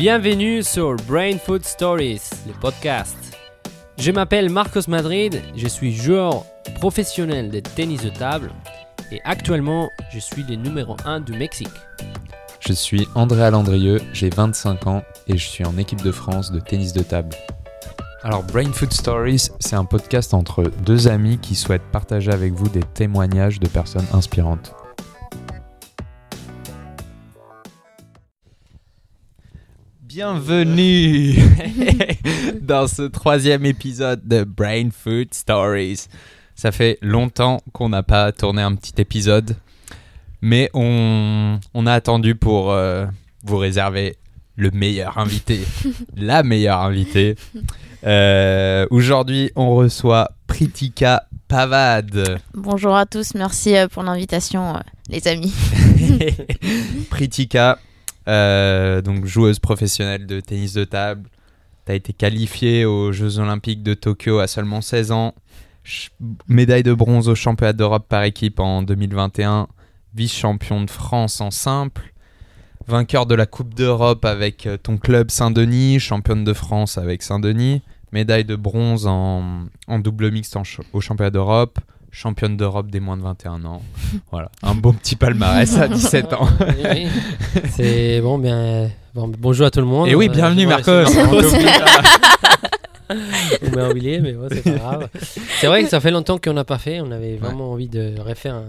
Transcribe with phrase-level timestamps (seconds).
[0.00, 3.18] Bienvenue sur Brain Food Stories, le podcast.
[3.98, 6.46] Je m'appelle Marcos Madrid, je suis joueur
[6.76, 8.50] professionnel de tennis de table
[9.12, 11.68] et actuellement je suis le numéro 1 du Mexique.
[12.60, 16.60] Je suis André Alandrieux, j'ai 25 ans et je suis en équipe de France de
[16.60, 17.36] tennis de table.
[18.22, 22.70] Alors Brain Food Stories, c'est un podcast entre deux amis qui souhaitent partager avec vous
[22.70, 24.74] des témoignages de personnes inspirantes.
[30.12, 31.36] Bienvenue
[32.62, 36.08] dans ce troisième épisode de Brain Food Stories.
[36.56, 39.54] Ça fait longtemps qu'on n'a pas tourné un petit épisode,
[40.42, 43.06] mais on, on a attendu pour euh,
[43.44, 44.16] vous réserver
[44.56, 45.60] le meilleur invité,
[46.16, 47.36] la meilleure invitée.
[48.04, 52.40] Euh, Aujourd'hui, on reçoit Pritika Pavad.
[52.54, 54.74] Bonjour à tous, merci euh, pour l'invitation,
[55.08, 55.54] les amis.
[57.10, 57.78] Pritika,
[58.28, 61.28] euh, donc joueuse professionnelle de tennis de table.
[61.86, 65.34] Tu as été qualifiée aux Jeux Olympiques de Tokyo à seulement 16 ans.
[66.46, 69.66] Médaille de bronze au championnat d'Europe par équipe en 2021.
[70.14, 72.12] Vice-champion de France en simple.
[72.86, 76.00] Vainqueur de la Coupe d'Europe avec euh, ton club Saint-Denis.
[76.00, 77.82] Championne de France avec Saint-Denis.
[78.12, 81.78] Médaille de bronze en, en double mixte en ch- au championnat d'Europe.
[82.12, 83.82] Championne d'Europe des moins de 21 ans.
[84.32, 86.48] Voilà, un bon petit palmarès à 17 ans.
[86.60, 87.06] Oui, oui.
[87.70, 88.90] C'est bon, bien.
[89.14, 90.08] bon, bonjour à tout le monde.
[90.08, 91.04] Et oui, Euh, bienvenue Marcos.
[93.62, 95.08] On m'a oublié, mais bon, c'est pas grave.
[95.60, 97.00] C'est vrai que ça fait longtemps qu'on n'a pas fait.
[97.00, 98.64] On avait vraiment envie de refaire un,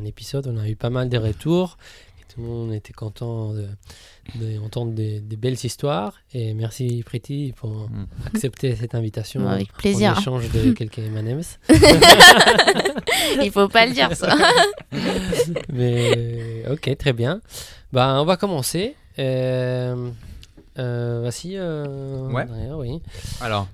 [0.00, 0.46] un épisode.
[0.52, 1.76] On a eu pas mal de retours.
[2.38, 3.66] Tout le monde était content de,
[4.36, 6.12] d'entendre des, des belles histoires.
[6.32, 8.06] Et merci Pretty pour Mm.
[8.26, 9.48] accepter cette invitation.
[9.48, 10.14] Avec plaisir.
[10.16, 11.58] En échange de quelques M&M's.
[13.42, 14.36] Il faut pas le dire ça.
[15.72, 17.40] Mais ok, très bien.
[17.92, 18.94] Bah, on va commencer.
[19.18, 20.10] Euh,
[20.78, 21.54] euh, voici.
[21.56, 22.46] euh, Ouais.
[22.46, 23.00] derrière, oui.
[23.40, 23.66] Alors,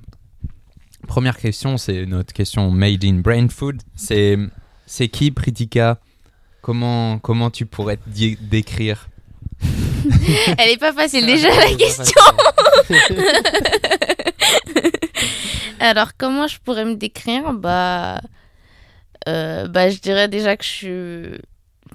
[1.07, 3.83] première question, c'est notre question made in brain food.
[3.95, 4.39] C'est
[4.87, 5.99] c'est qui Pritika?
[6.65, 9.11] Comment comment tu pourrais te décrire
[10.59, 12.23] Elle est pas facile déjà la question.
[15.79, 17.53] Alors comment je pourrais me décrire?
[17.53, 18.19] Bah,
[19.29, 21.39] euh, bah je dirais déjà que je suis,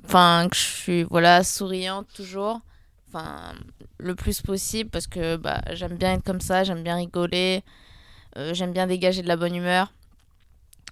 [0.06, 2.62] enfin que je suis voilà souriante toujours,
[3.08, 3.56] enfin
[3.98, 7.64] le plus possible parce que bah j'aime bien être comme ça, j'aime bien rigoler,
[8.38, 9.92] euh, j'aime bien dégager de la bonne humeur.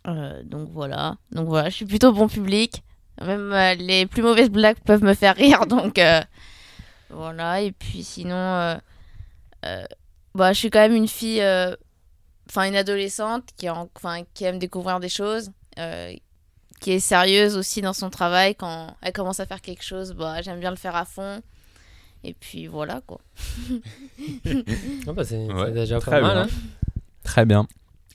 [0.08, 2.82] Euh, donc voilà, donc voilà, je suis plutôt bon public.
[3.22, 6.22] Même euh, les plus mauvaises blagues peuvent me faire rire, donc euh,
[7.10, 7.62] voilà.
[7.62, 8.76] Et puis sinon, euh,
[9.66, 9.84] euh,
[10.36, 11.76] bah, je suis quand même une fille, euh,
[12.50, 16.14] enfin une adolescente qui, en- enfin, qui aime découvrir des choses, euh,
[16.80, 18.54] qui est sérieuse aussi dans son travail.
[18.56, 21.42] Quand elle commence à faire quelque chose, bah, j'aime bien le faire à fond.
[22.24, 23.20] Et puis voilà quoi.
[25.08, 26.34] Ah bah, c'est Ouais, déjà très pas mal.
[26.34, 26.42] bien.
[26.44, 26.48] hein.
[27.24, 27.68] Très bien.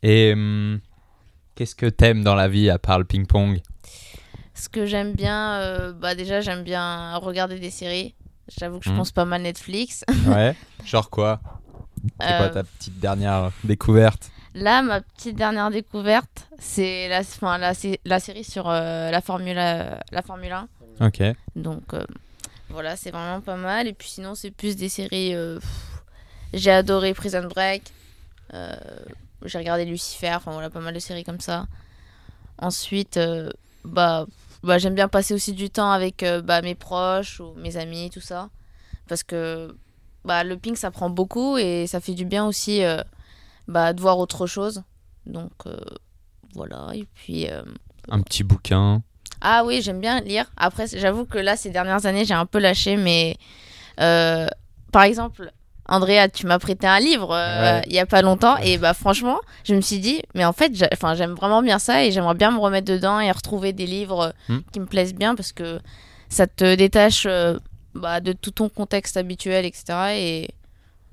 [0.02, 0.80] Et hum,
[1.54, 3.60] qu'est-ce que t'aimes dans la vie à part le ping-pong?
[4.54, 8.14] Ce que j'aime bien, euh, bah déjà j'aime bien regarder des séries.
[8.58, 8.96] J'avoue que je Mhm.
[8.98, 10.04] pense pas mal Netflix.
[10.26, 10.54] Ouais.
[10.84, 11.40] Genre quoi?
[12.20, 14.30] C'est quoi Euh, ta petite dernière découverte?
[14.54, 17.22] Là, ma petite dernière découverte, c'est la,
[17.58, 20.69] la, sé- la série sur euh, la, Formule, euh, la Formule 1.
[21.00, 21.22] Ok.
[21.56, 22.04] Donc euh,
[22.69, 23.86] voilà, c'est vraiment pas mal.
[23.86, 25.34] Et puis sinon, c'est plus des séries.
[26.52, 27.84] J'ai adoré Prison Break.
[29.44, 30.34] J'ai regardé Lucifer.
[30.34, 31.66] Enfin voilà, pas mal de séries comme ça.
[32.58, 33.19] Ensuite,
[33.84, 34.26] bah,
[34.62, 38.10] bah, j'aime bien passer aussi du temps avec euh, bah, mes proches ou mes amis,
[38.10, 38.50] tout ça.
[39.08, 39.76] Parce que
[40.24, 43.02] bah, le ping, ça prend beaucoup et ça fait du bien aussi euh,
[43.68, 44.82] bah, de voir autre chose.
[45.26, 45.76] Donc euh,
[46.54, 46.90] voilà.
[46.94, 47.46] Et puis.
[48.08, 49.02] Un petit bouquin.
[49.40, 50.50] ah oui, j'aime bien lire.
[50.56, 53.36] Après, j'avoue que là, ces dernières années, j'ai un peu lâché, mais
[53.96, 55.52] par exemple,
[55.88, 57.82] Andrea, tu m'as prêté un livre euh, Ouais.
[57.87, 60.72] il y a pas longtemps, et bah franchement, je me suis dit, mais en fait,
[60.93, 64.32] enfin, j'aime vraiment bien ça, et j'aimerais bien me remettre dedans et retrouver des livres
[64.48, 64.59] Hmm.
[64.72, 65.81] qui me plaisent bien, parce que
[66.28, 67.59] ça te détache euh,
[67.94, 69.84] bah, de tout ton contexte habituel, etc.
[70.17, 70.49] Et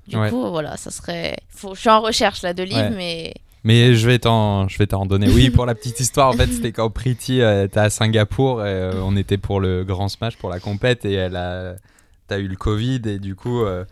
[0.06, 0.30] du Ouais.
[0.30, 1.36] coup, voilà, ça serait.
[1.48, 1.74] Faut...
[1.74, 2.90] Je suis en recherche là de livres, Ouais.
[2.96, 3.34] mais
[3.64, 5.28] Mais je vais t'en, je vais t'en donner.
[5.28, 8.64] Oui, pour la petite histoire, en fait, c'était quand Pretty euh, était à Singapour.
[8.64, 11.74] Et, euh, on était pour le grand smash, pour la compète, et elle a,
[12.28, 13.84] t'as eu le Covid, et du coup, euh,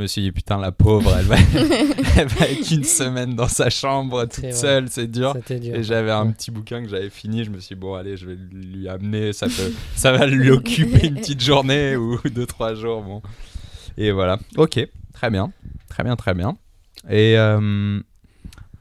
[0.00, 1.36] je me suis dit putain la pauvre, elle va,
[2.16, 5.36] elle va être une semaine dans sa chambre toute seule, c'est dur.
[5.50, 6.32] Et j'avais un Ouais.
[6.32, 7.44] petit bouquin que j'avais fini.
[7.44, 9.34] Je me suis dit, bon, allez, je vais lui amener.
[9.34, 13.02] Ça, peut, ça va lui occuper une petite journée ou deux, trois jours.
[13.02, 13.20] Bon.
[13.98, 14.38] Et voilà.
[14.56, 14.80] Ok,
[15.12, 15.52] très bien.
[15.90, 16.56] Très bien, très bien.
[17.10, 18.00] Et euh,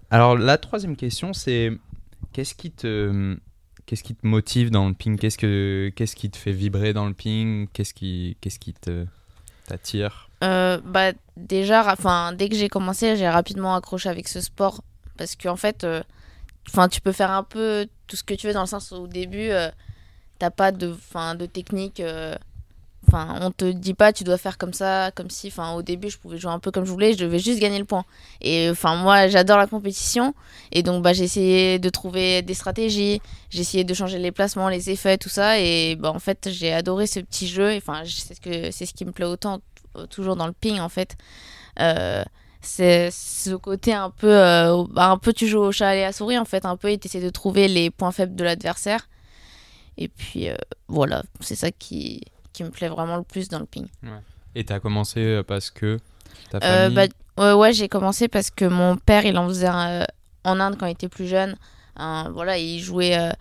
[0.10, 1.74] alors, la troisième question, c'est
[2.32, 3.36] qu'est-ce qui te.
[3.86, 5.18] Qu'est-ce qui te motive dans le ping?
[5.18, 7.68] Qu'est-ce, que, qu'est-ce qui te fait vibrer dans le ping?
[7.74, 9.06] Qu'est-ce qui, qu'est-ce qui te,
[9.68, 10.29] t'attire?
[10.44, 14.82] Euh, bah déjà, enfin dès que j'ai commencé, j'ai rapidement accroché avec ce sport
[15.18, 16.02] parce qu'en fait, euh,
[16.70, 18.96] enfin tu peux faire un peu tout ce que tu veux dans le sens où
[18.96, 19.70] au début, euh,
[20.40, 22.00] t'as pas de, fin, de technique.
[22.00, 22.36] euh,
[23.08, 25.48] Enfin, on te dit pas tu dois faire comme ça, comme si.
[25.48, 27.80] Enfin, au début, je pouvais jouer un peu comme je voulais, je devais juste gagner
[27.80, 28.04] le point.
[28.42, 30.36] Et enfin, moi, j'adore la compétition,
[30.72, 34.70] et donc bah j'ai essayé de trouver des stratégies, j'ai essayé de changer les placements,
[34.70, 37.76] les effets, tout ça, et bah en fait, j'ai adoré ce petit jeu.
[37.78, 39.62] Enfin, c'est ce que c'est ce qui me plaît autant
[40.08, 41.16] toujours dans le ping en fait.
[41.80, 42.24] Euh,
[42.62, 46.08] c'est ce côté un peu, euh, bah, un peu tu joues au chat et à
[46.08, 49.08] la souris en fait, un peu et t'essaies de trouver les points faibles de l'adversaire.
[49.98, 50.56] Et puis euh,
[50.88, 52.22] voilà, c'est ça qui,
[52.54, 53.88] qui me plaît vraiment le plus dans le ping.
[54.56, 56.00] Et t'as commencé euh, parce que
[56.50, 56.96] ta Euh, famille.
[57.38, 60.04] bah, ouais, ouais, j'ai commencé parce que mon père, il en faisait euh,
[60.44, 61.56] en Inde quand il était plus jeune.
[61.96, 63.32] Un- voilà, il jouait euh,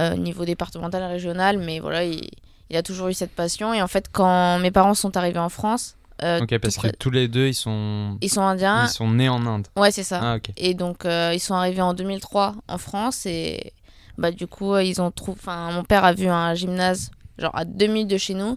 [0.00, 2.28] euh, au niveau départemental, régional, mais voilà, il,
[2.70, 3.74] il a toujours eu cette passion.
[3.74, 7.10] Et en fait, quand mes parents sont arrivés en France, euh, ok, parce que tous
[7.10, 8.84] les deux ils sont ils sont indiens.
[8.84, 9.66] ils sont nés en Inde.
[9.76, 10.20] Ouais, c'est ça.
[10.22, 10.38] Ah.
[10.56, 13.72] Et donc, euh, ils sont arrivés en 2003 en France et
[14.18, 15.38] bah, du coup, euh, ils ont trouvé.
[15.40, 18.56] Enfin, mon père a vu un gymnase, genre à deux minutes de chez nous,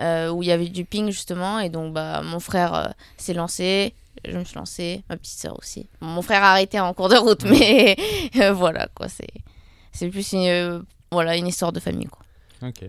[0.00, 1.58] euh, où il y avait du ping justement.
[1.58, 3.94] Et donc, bah, mon frère s'est lancé,
[4.26, 5.88] je me suis lancée, ma petite sœur aussi.
[6.00, 7.96] Bon, mon frère a arrêté en cours de route, mais
[8.52, 9.06] voilà, quoi.
[9.08, 12.22] C'est, plus une, voilà, une histoire de famille, quoi.
[12.68, 12.84] Ok.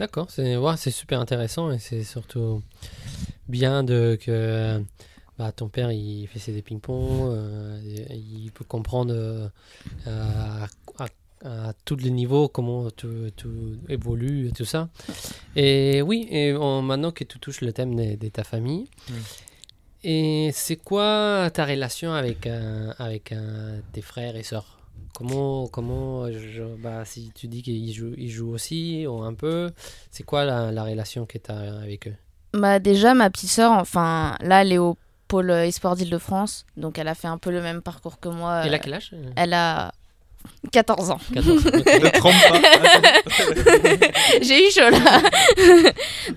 [0.00, 2.62] D'accord, c'est super intéressant et c'est surtout
[3.50, 4.82] bien de que
[5.38, 7.78] bah, ton père il fait des ping-pong, euh,
[8.10, 9.48] il peut comprendre euh,
[10.06, 10.64] à,
[10.98, 11.08] à-
[11.68, 14.88] à tous les niveaux comment tout, tout évolue et tout ça.
[15.54, 18.86] Et oui, et on- maintenant que tu touches le thème de, de ta famille,
[20.02, 23.34] et c'est quoi ta relation avec, euh, avec
[23.92, 24.79] tes frères et sœurs?
[25.14, 29.70] Comment, comment je- bah, si tu dis qu'ils jouent, ils jouent aussi ou un peu,
[30.10, 32.14] c'est quoi la, la relation que tu as avec eux?
[32.54, 34.96] Bah, déjà, ma petite sœur, enfin, là, elle est au
[35.28, 38.62] pôle Esport d'Île-de-France, donc elle a fait un peu le même parcours que moi.
[38.64, 39.12] Elle a euh, quel âge?
[39.36, 39.92] Elle a
[40.72, 41.20] 14 ans.
[41.32, 41.66] 14.
[41.66, 41.72] ok.
[42.02, 44.40] Ne trompe pas.
[44.42, 45.22] J'ai eu chaud là.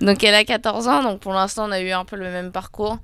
[0.00, 2.52] donc elle a 14 ans, donc pour l'instant on a eu un peu le même
[2.52, 2.98] parcours.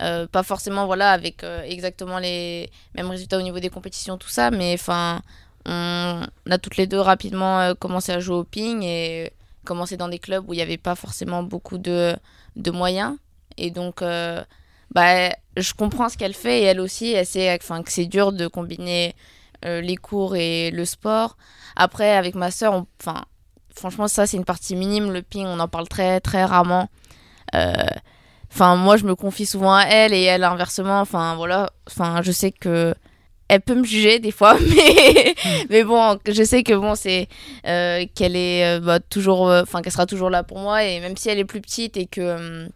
[0.00, 4.28] Euh, pas forcément voilà avec euh, exactement les mêmes résultats au niveau des compétitions tout
[4.28, 5.20] ça, mais enfin
[5.66, 9.32] on a toutes les deux rapidement euh, commencé à jouer au ping et
[9.64, 12.16] commencé dans des clubs où il n'y avait pas forcément beaucoup de,
[12.54, 13.16] de moyens
[13.56, 14.02] et donc
[14.94, 18.46] bah, je comprends ce qu'elle fait et elle aussi elle enfin, que c'est dur de
[18.46, 19.16] combiner
[19.64, 21.36] les cours et le sport.
[21.74, 23.24] Après avec ma soeur, enfin
[23.78, 25.10] franchement, ça, c'est une partie minime.
[25.12, 26.88] Le ping, on en parle très, très rarement.
[28.52, 31.00] Enfin, moi, je me confie souvent à elle et elle, inversement.
[31.00, 31.70] Enfin, voilà.
[31.86, 32.94] Enfin, je sais que.
[33.50, 35.34] Elle peut me juger des fois, mais,
[35.70, 37.28] mais bon, je sais que bon, c'est
[37.66, 41.00] euh, qu'elle est euh, bah, toujours, euh, enfin qu'elle sera toujours là pour moi et
[41.00, 42.68] même si elle est plus petite et que euh,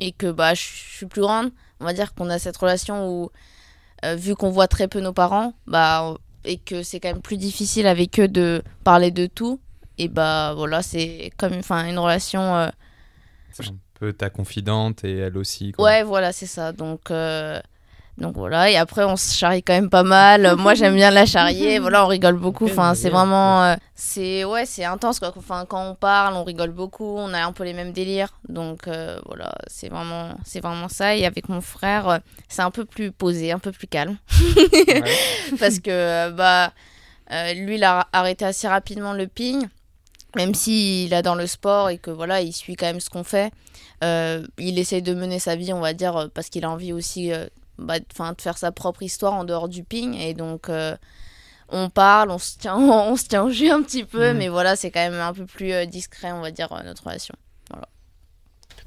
[0.00, 1.50] et que bah je suis plus grande,
[1.80, 3.30] on va dire qu'on a cette relation où
[4.04, 7.36] euh, vu qu'on voit très peu nos parents, bah et que c'est quand même plus
[7.36, 9.60] difficile avec eux de parler de tout
[9.98, 12.68] et bah voilà c'est comme enfin une relation euh,
[14.00, 15.72] peu ta confidente et elle aussi.
[15.72, 15.84] quoi.
[15.84, 16.72] ouais voilà c'est ça.
[16.72, 17.60] Donc euh,
[18.18, 18.70] donc voilà.
[18.70, 20.56] Et après on se charrie quand même pas mal.
[20.58, 21.78] Moi j'aime bien la charrier.
[21.78, 22.64] Voilà on rigole beaucoup.
[22.66, 25.32] Enfin c'est vraiment euh, c'est ouais c'est intense quoi.
[25.36, 27.16] Enfin quand on parle on rigole beaucoup.
[27.18, 28.32] On a un peu les mêmes délires.
[28.48, 31.14] Donc euh, voilà c'est vraiment c'est vraiment ça.
[31.14, 34.16] Et avec mon frère c'est un peu plus posé un peu plus calme.
[34.56, 35.02] Ouais.
[35.60, 36.72] parce que bah
[37.32, 39.66] euh, lui il a arrêté assez rapidement le ping.
[40.36, 43.46] Même s'il adore le sport et que voilà il suit quand même ce qu'on fait.
[43.46, 43.50] euh,
[44.02, 47.32] il essaie de mener sa vie on va dire euh, parce qu'il a envie aussi
[47.32, 47.46] euh,
[47.78, 48.04] bah, de
[48.40, 50.96] faire sa propre histoire en dehors du ping et donc euh,
[51.68, 54.38] on parle on se tient on se tient au jus un petit peu Mhm.
[54.38, 57.04] mais voilà c'est quand même un peu plus euh, discret on va dire euh, notre
[57.04, 57.34] relation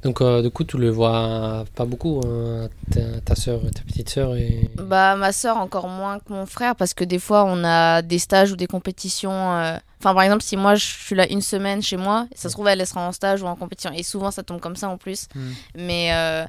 [0.03, 4.09] Donc, euh, du coup, tu le vois pas beaucoup, hein, ta, ta soeur, ta petite
[4.09, 4.35] soeur.
[4.35, 4.69] Et...
[4.75, 8.19] Bah, ma soeur encore moins que mon frère parce que des fois on a des
[8.19, 9.31] stages ou des compétitions.
[9.31, 12.53] euh, Enfin, par exemple, si moi je suis là une semaine chez moi, ça se
[12.55, 13.91] trouve elle, elle sera en stage ou en compétition.
[13.93, 15.27] Et souvent ça tombe comme ça en plus.
[15.33, 15.39] Mm.
[15.75, 16.45] Mais euh,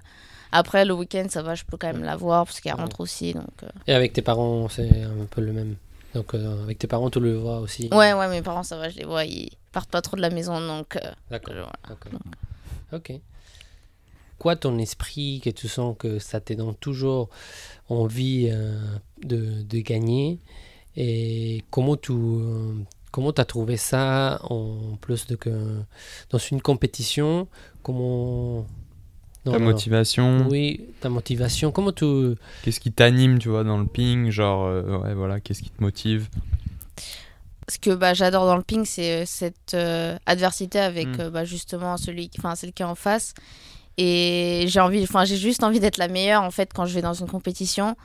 [0.51, 3.33] après, le week-end, ça va, je peux quand même la voir parce qu'elle rentre aussi.
[3.33, 3.69] Donc, euh.
[3.87, 5.77] Et avec tes parents, c'est un peu le même.
[6.17, 7.89] Donc, euh, avec tes parents, tu le vois aussi.
[7.93, 9.25] Ouais, ouais, mes parents, ça va, je les vois.
[9.25, 10.97] Ils partent pas trop de la maison donc.
[10.97, 11.55] euh, D'accord.
[11.55, 12.19] voilà.
[12.93, 13.13] Ok.
[14.45, 17.31] Quoi ton esprit que tu sens que ça te donne toujours
[17.89, 18.79] envie euh,
[19.23, 20.39] de, de gagner?
[20.99, 22.75] Et comment tu euh,
[23.11, 25.49] comment as trouvé ça en plus de que
[26.29, 27.49] dans une compétition?
[27.83, 28.67] Comment
[29.45, 31.73] Ta dans- motivation, oui ta motivation.
[31.73, 35.63] Comment tu qu'est-ce qui t'anime, tu vois, dans le ping, genre, euh, ouais, voilà, qu'est-ce
[35.63, 36.29] qui te motive?
[37.69, 41.21] Ce que bah, j'adore dans le ping, c'est cette euh, adversité avec Mm.
[41.21, 43.33] euh, bah, justement celui, enfin, celle qui est en face.
[43.97, 47.03] Et j'ai envie, enfin, j'ai juste envie d'être la meilleure en fait quand je vais
[47.03, 47.97] dans une compétition.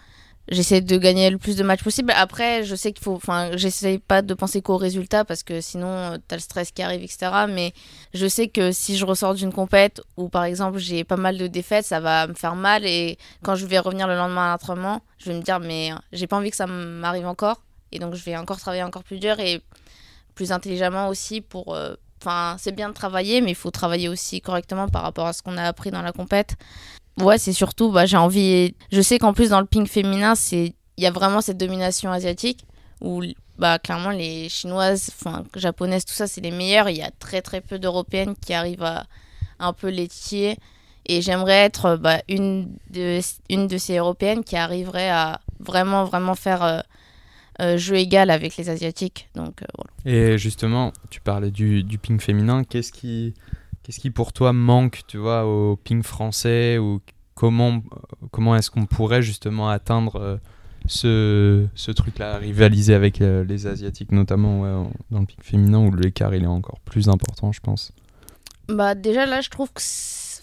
[0.51, 2.11] J'essaie de gagner le plus de matchs possible.
[2.15, 5.87] Après, je sais qu'il faut, enfin, j'essaie pas de penser qu'au résultat parce que sinon,
[5.87, 7.45] euh, t'as le stress qui arrive, etc.
[7.47, 7.71] Mais
[8.15, 11.45] je sais que si je ressors d'une compète où, par exemple, j'ai pas mal de
[11.45, 12.83] défaites, ça va me faire mal.
[12.85, 16.25] Et quand je vais revenir le lendemain à l'entraînement, je vais me dire, mais j'ai
[16.25, 17.61] pas envie que ça m'arrive encore.
[17.91, 19.61] Et donc, je vais encore travailler encore plus dur et
[20.33, 21.75] plus intelligemment aussi pour.
[21.75, 25.33] euh, Enfin, c'est bien de travailler, mais il faut travailler aussi correctement par rapport à
[25.33, 26.55] ce qu'on a appris dans la compète.
[27.19, 28.75] Ouais, c'est surtout, bah, j'ai envie.
[28.91, 32.65] Je sais qu'en plus, dans le ping féminin, il y a vraiment cette domination asiatique
[33.01, 33.23] où,
[33.57, 36.89] bah, clairement, les chinoises, enfin, japonaises, tout ça, c'est les meilleures.
[36.89, 39.05] Il y a très, très peu d'européennes qui arrivent à
[39.59, 40.57] un peu titiller.
[41.05, 46.35] Et j'aimerais être bah, une, de, une de ces européennes qui arriverait à vraiment, vraiment
[46.35, 46.79] faire euh,
[47.77, 49.29] jeu égal avec les asiatiques.
[49.35, 50.17] Donc, euh, voilà.
[50.17, 52.63] Et justement, tu parlais du, du ping féminin.
[52.63, 53.33] Qu'est-ce qui,
[53.83, 57.01] qu'est-ce qui pour toi manque, tu vois, au ping français ou
[57.35, 57.81] comment,
[58.31, 60.37] comment est-ce qu'on pourrait justement atteindre euh,
[60.87, 65.79] ce, ce truc-là, rivaliser avec euh, les asiatiques, notamment ouais, en- dans le ping féminin
[65.79, 67.91] où l'écart il est encore plus important, je pense?
[68.67, 69.81] Bah déjà là je trouve que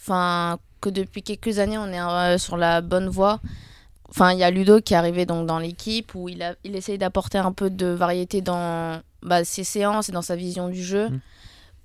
[0.00, 3.40] enfin que depuis quelques années on est euh, sur la bonne voie.
[4.08, 6.76] Enfin il y a Ludo qui est arrivé donc dans l'équipe où il a il
[6.76, 10.82] essaye d'apporter un peu de variété dans bah, ses séances et dans sa vision du
[10.82, 11.08] jeu.
[11.10, 11.20] Mm.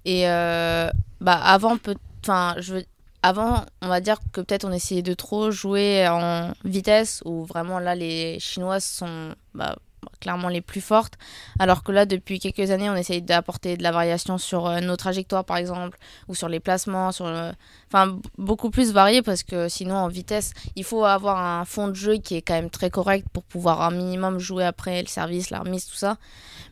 [0.05, 2.85] Et euh, bah avant peut enfin je veux-
[3.23, 7.79] avant on va dire que peut-être on essayait de trop jouer en vitesse où vraiment
[7.79, 9.75] là les chinoises sont bah,
[10.19, 11.13] clairement les plus fortes
[11.59, 14.95] alors que là depuis quelques années on essaye d'apporter de la variation sur euh, nos
[14.95, 17.51] trajectoires par exemple ou sur les placements, sur le...
[17.87, 21.87] enfin b- beaucoup plus varié parce que sinon en vitesse, il faut avoir un fond
[21.87, 25.07] de jeu qui est quand même très correct pour pouvoir un minimum jouer après le
[25.07, 26.17] service, la remise, tout ça.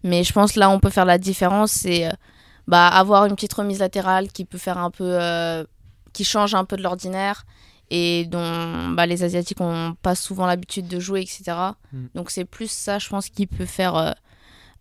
[0.04, 2.12] Mais je pense là on peut faire la différence, c'est euh,
[2.68, 5.64] bah, avoir une petite remise latérale qui peut faire un peu, euh,
[6.14, 7.46] qui change un peu de l'ordinaire
[7.90, 11.58] et dont bah, les asiatiques ont pas souvent l'habitude de jouer, etc.
[11.92, 12.06] Mm.
[12.16, 14.12] Donc c'est plus ça, je pense, qui peut faire euh,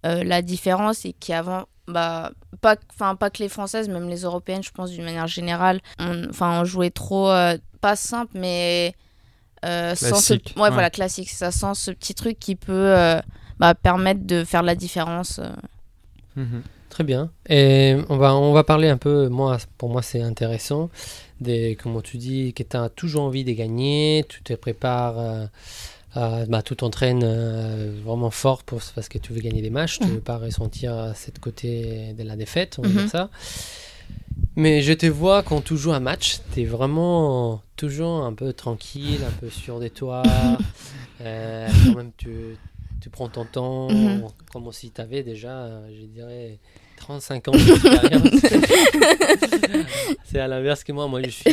[0.07, 4.21] euh, la différence et qui avant bah pas enfin pas que les françaises même les
[4.21, 8.95] européennes je pense d'une manière générale on, enfin on jouait trop euh, pas simple mais
[9.65, 10.71] euh, sans ce, Classique, ouais, ouais.
[10.71, 13.21] voilà classique ça sans ce petit truc qui peut euh,
[13.59, 15.41] bah, permettre de faire la différence
[16.37, 16.45] euh.
[16.89, 17.31] Très bien.
[17.49, 20.91] Et on va, on va parler un peu, moi, pour moi c'est intéressant,
[21.41, 25.47] des, comment tu dis, que tu as toujours envie de gagner, tu te prépares, euh,
[26.15, 29.99] à- bah, tu t'entraînes euh, vraiment fort pour, parce que tu veux gagner des matchs,
[29.99, 33.09] tu ne veux pas ressentir euh, cette côté de la défaite, on va dire Mhm.
[33.09, 33.31] ça.
[34.57, 38.53] Mais je te vois quand tu joues un match, tu es vraiment toujours un peu
[38.53, 40.23] tranquille, un peu sûr de toi.
[41.21, 42.57] Euh, quand même, tu,
[43.01, 44.29] tu prends ton temps, Mhm.
[44.53, 46.61] comme si tu avais déjà, euh, je dirais,
[46.99, 48.43] 35 ans d'expérience.
[50.25, 51.07] C'est à l'inverse que moi.
[51.09, 51.45] Moi, je suis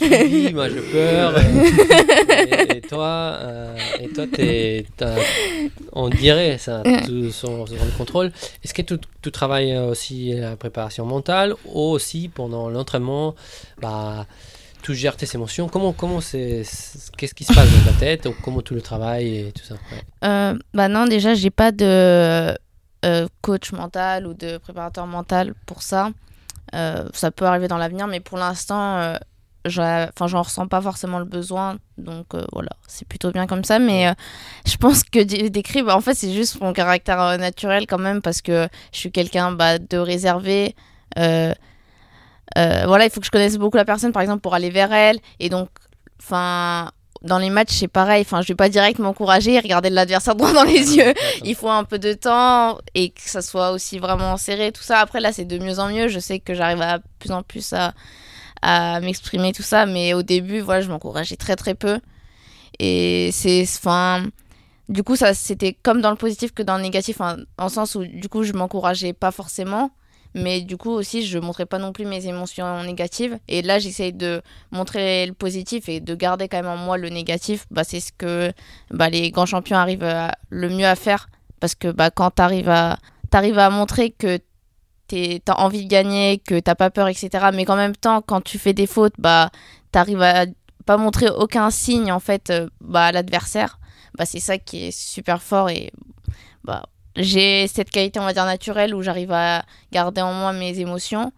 [0.00, 1.34] suivi, moi, je peur.
[1.40, 4.86] Et, et toi, euh, et toi t'es-
[5.92, 8.32] on dirait ça, tout sur, sur le contrôle.
[8.64, 13.34] Est-ce que tu, tu travailles aussi la préparation mentale ou aussi pendant l'entraînement?
[13.80, 14.26] Bah,
[14.82, 16.62] tu gères tes émotions Comment, comment c'est,
[17.18, 19.74] qu'est-ce qui se passe dans ta tête ou Comment tu le travailles et tout ça?
[19.74, 20.00] Ouais.
[20.28, 22.54] Euh, bah non déjà j'ai pas de
[23.04, 26.10] euh, coach mental ou de préparateur mental pour ça.
[26.74, 29.16] Euh, ça peut arriver dans l'avenir mais pour l'instant euh,
[29.66, 31.78] enfin j'en ressens pas forcément le besoin.
[31.98, 33.78] Donc voilà c'est plutôt bien comme ça.
[33.78, 34.12] Mais
[34.66, 38.42] je pense que d'écrire bah, en fait c'est juste mon caractère naturel quand même parce
[38.42, 40.74] que je suis quelqu'un bah, de réservé.
[41.16, 41.54] Voilà
[43.04, 45.18] il faut que je connaisse beaucoup la personne par exemple pour aller vers elle.
[45.38, 45.70] Et donc
[46.20, 46.90] enfin
[47.22, 48.22] dans les matchs c'est pareil.
[48.22, 51.14] Enfin je vais pas direct m'encourager et regarder l'adversaire droit dans les yeux.
[51.44, 55.00] Il faut un peu de temps et que ça soit aussi vraiment serré tout ça.
[55.00, 56.08] Après là c'est de mieux en mieux.
[56.08, 57.94] Je sais que j'arrive à plus en plus à,
[58.62, 59.86] à m'exprimer tout ça.
[59.86, 62.00] Mais au début voilà je m'encourageais très très peu.
[62.78, 64.24] Et c'est enfin
[64.88, 67.94] du coup ça c'était comme dans le positif que dans le négatif en, en sens
[67.94, 69.90] où du coup je m'encourageais pas forcément
[70.34, 74.12] mais du coup aussi je montrais pas non plus mes émotions négatives et là j'essaye
[74.12, 78.00] de montrer le positif et de garder quand même en moi le négatif bah c'est
[78.00, 78.52] ce que
[78.90, 80.08] bah, les grands champions arrivent
[80.50, 81.28] le mieux à faire
[81.60, 84.38] parce que bah, quand tu arrives à, t'arrives à montrer que
[85.08, 87.50] tu as envie de gagner, que t'as pas peur, etc.
[87.52, 89.50] Mais qu'en même temps, quand tu fais des fautes, bah,
[89.92, 90.46] tu arrives à
[90.86, 93.78] pas montrer aucun signe en fait euh, bah, à l'adversaire.
[94.16, 95.92] Bah, c'est ça qui est super fort et
[96.64, 100.78] bah, j'ai cette qualité, on va dire, naturelle où j'arrive à garder en moi mes
[100.78, 101.32] émotions.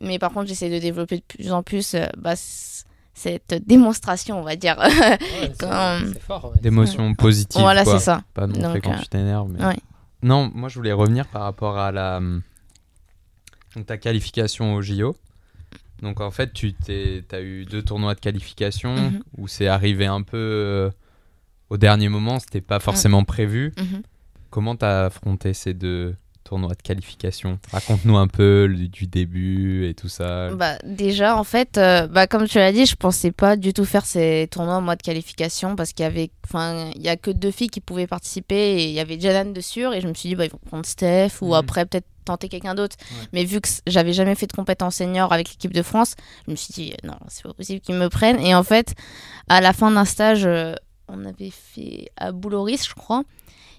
[0.00, 4.42] Mais par contre, j'essaie de développer de plus en plus euh, bah, cette démonstration, on
[4.42, 4.76] va dire.
[4.78, 5.18] Ouais,
[5.60, 6.52] c'est fort.
[6.52, 6.60] ouais.
[6.60, 7.60] D'émotions positives.
[7.60, 8.22] voilà, c'est ça.
[8.34, 9.50] Pas Donc, quand euh, tu t'énerves.
[9.50, 9.64] Mais...
[9.64, 9.76] ouais.
[10.22, 12.18] Non, moi je voulais revenir par rapport à la
[13.76, 15.16] donc, ta qualification au JO.
[16.02, 16.74] Donc en fait, tu
[17.32, 19.22] as eu deux tournois de qualification Mhm.
[19.38, 20.90] où c'est arrivé un peu euh,
[21.70, 23.72] au dernier moment, c'était pas forcément prévu.
[23.78, 24.02] Mhm.
[24.54, 27.58] Comment tu as affronté ces deux tournois de qualification?
[27.72, 30.50] Raconte-nous un peu le- du début et tout ça.
[30.54, 33.84] Bah, déjà, en fait, euh, bah, comme tu l'as dit, je pensais pas du tout
[33.84, 37.32] faire ces tournois en mode qualification parce qu'il y avait, enfin, il y a que
[37.32, 40.28] deux filles qui pouvaient participer et il y avait Janan dessus et je me suis
[40.28, 41.54] dit, bah, ils vont prendre Steph ou Mhm.
[41.54, 42.94] après peut-être tenter quelqu'un d'autre.
[43.10, 43.26] Ouais.
[43.32, 46.14] Mais vu que j'avais jamais fait de compétence senior avec l'équipe de France,
[46.46, 48.38] je me suis dit, euh, non, c'est pas possible qu'ils me prennent.
[48.38, 48.94] Et en fait,
[49.48, 50.74] à la fin d'un stage, euh,
[51.08, 53.24] on avait fait à Bouloris, je crois.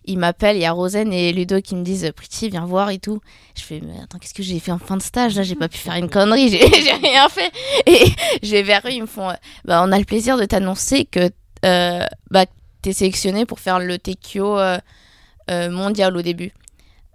[0.08, 3.00] Ils m'appellent, il y a Rosen et Ludo qui me disent Pretty, viens voir et
[3.00, 3.20] tout.
[3.58, 5.68] Je fais, mais attends, qu'est-ce que j'ai fait en fin de stage Là, j'ai pas
[5.68, 7.52] pu faire une connerie, j'ai rien fait.
[7.86, 8.06] Et
[8.44, 9.36] je vais vers eux, ils me font, euh,
[9.66, 11.30] bah, on a le plaisir de t'annoncer que
[11.66, 12.46] euh, bah,
[12.86, 14.78] t'es sélectionné pour faire le TKO euh,
[15.50, 16.54] euh, mondial au début.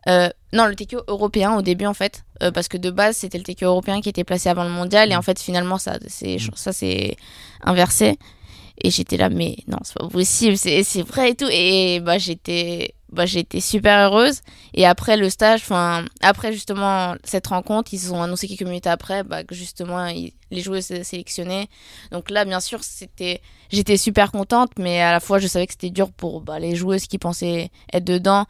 [0.09, 3.45] Euh, non, le TKO européen au début en fait, parce que de base c'était le
[3.45, 6.73] TKO européen qui était placé avant le mondial et en fait finalement ça c'est ça
[6.73, 7.17] c'est
[7.63, 8.19] inversé
[8.83, 11.49] et j'étais là mais non c'est pas possible c'est vrai et tout.
[11.51, 14.41] Et bah j'étais bah j'étais super heureuse.
[14.75, 19.25] Et après le stage enfin après justement cette rencontre ils ont annoncé quelques minutes après
[19.25, 21.69] bah, que justement ils- les joueuses étaient sélectionnées
[22.11, 25.73] donc là bien sûr c'était j'étais super contente mais à la fois je savais que
[25.75, 28.47] c'était dur pour bah, les joueuses qui pensaient être dedans.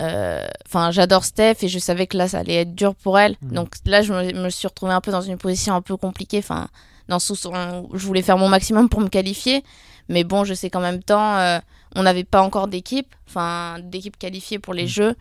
[0.00, 3.36] Euh, enfin j'adore Steph et je savais que là ça allait être dur pour elle.
[3.42, 3.52] Mhm.
[3.52, 6.38] donc là je me, me suis retrouvée un peu dans une position un peu compliquée.
[6.38, 6.68] Enfin
[7.08, 9.62] dans ce sens où je voulais faire mon maximum pour me qualifier.
[10.08, 11.58] Mais bon je sais qu'en même temps euh,
[11.96, 14.88] on n'avait pas encore d'équipe enfin d'équipe qualifiée pour les Mhm.
[14.88, 15.14] jeux.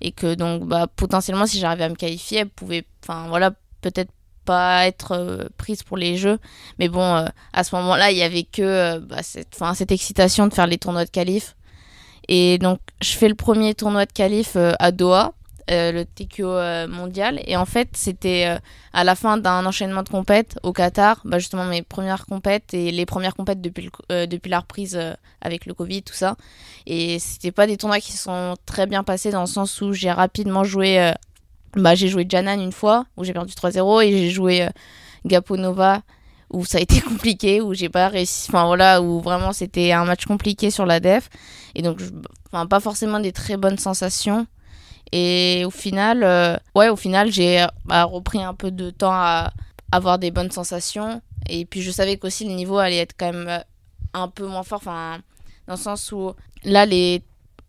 [0.00, 4.10] Et que donc bah potentiellement si j'arrivais à me qualifier elle pouvait enfin voilà peut-être
[4.44, 6.38] pas être euh, prise pour les jeux.
[6.78, 10.54] Mais bon euh, à ce moment-là il y avait que bah, cette, cette excitation de
[10.54, 11.54] faire les tournois de qualif.
[12.28, 15.32] Et donc je fais le premier tournoi de qualif à Doha
[15.70, 17.40] euh, le TQO euh, mondial.
[17.46, 18.58] Et en fait c'était euh,
[18.92, 22.90] à la fin d'un enchaînement de compètes au Qatar bah, justement mes premières compètes et
[22.90, 24.98] les premières compètes depuis, depuis la reprise
[25.40, 26.36] avec le Covid tout ça.
[26.86, 30.10] Et c'était pas des tournois qui sont très bien passés dans le sens où j'ai
[30.10, 31.12] rapidement joué
[31.76, 34.68] bah, j'ai joué Janan une fois où j'ai perdu 3-0 et j'ai joué
[35.24, 36.02] Gaponova
[36.50, 40.04] où ça a été compliqué où j'ai pas réussi enfin voilà où vraiment c'était un
[40.04, 41.28] match compliqué sur la def.
[41.76, 42.00] Et donc
[42.50, 44.46] enfin pas forcément des très bonnes sensations
[45.12, 49.52] et au final euh, ouais au final j'ai bah, repris un peu de temps à
[49.92, 51.22] avoir des bonnes sensations.
[51.48, 53.58] Et puis je savais qu'aussi le niveau allait être quand même euh,
[54.14, 54.80] un peu moins fort.
[54.82, 55.18] Enfin
[55.68, 56.32] dans le sens où
[56.64, 57.22] là les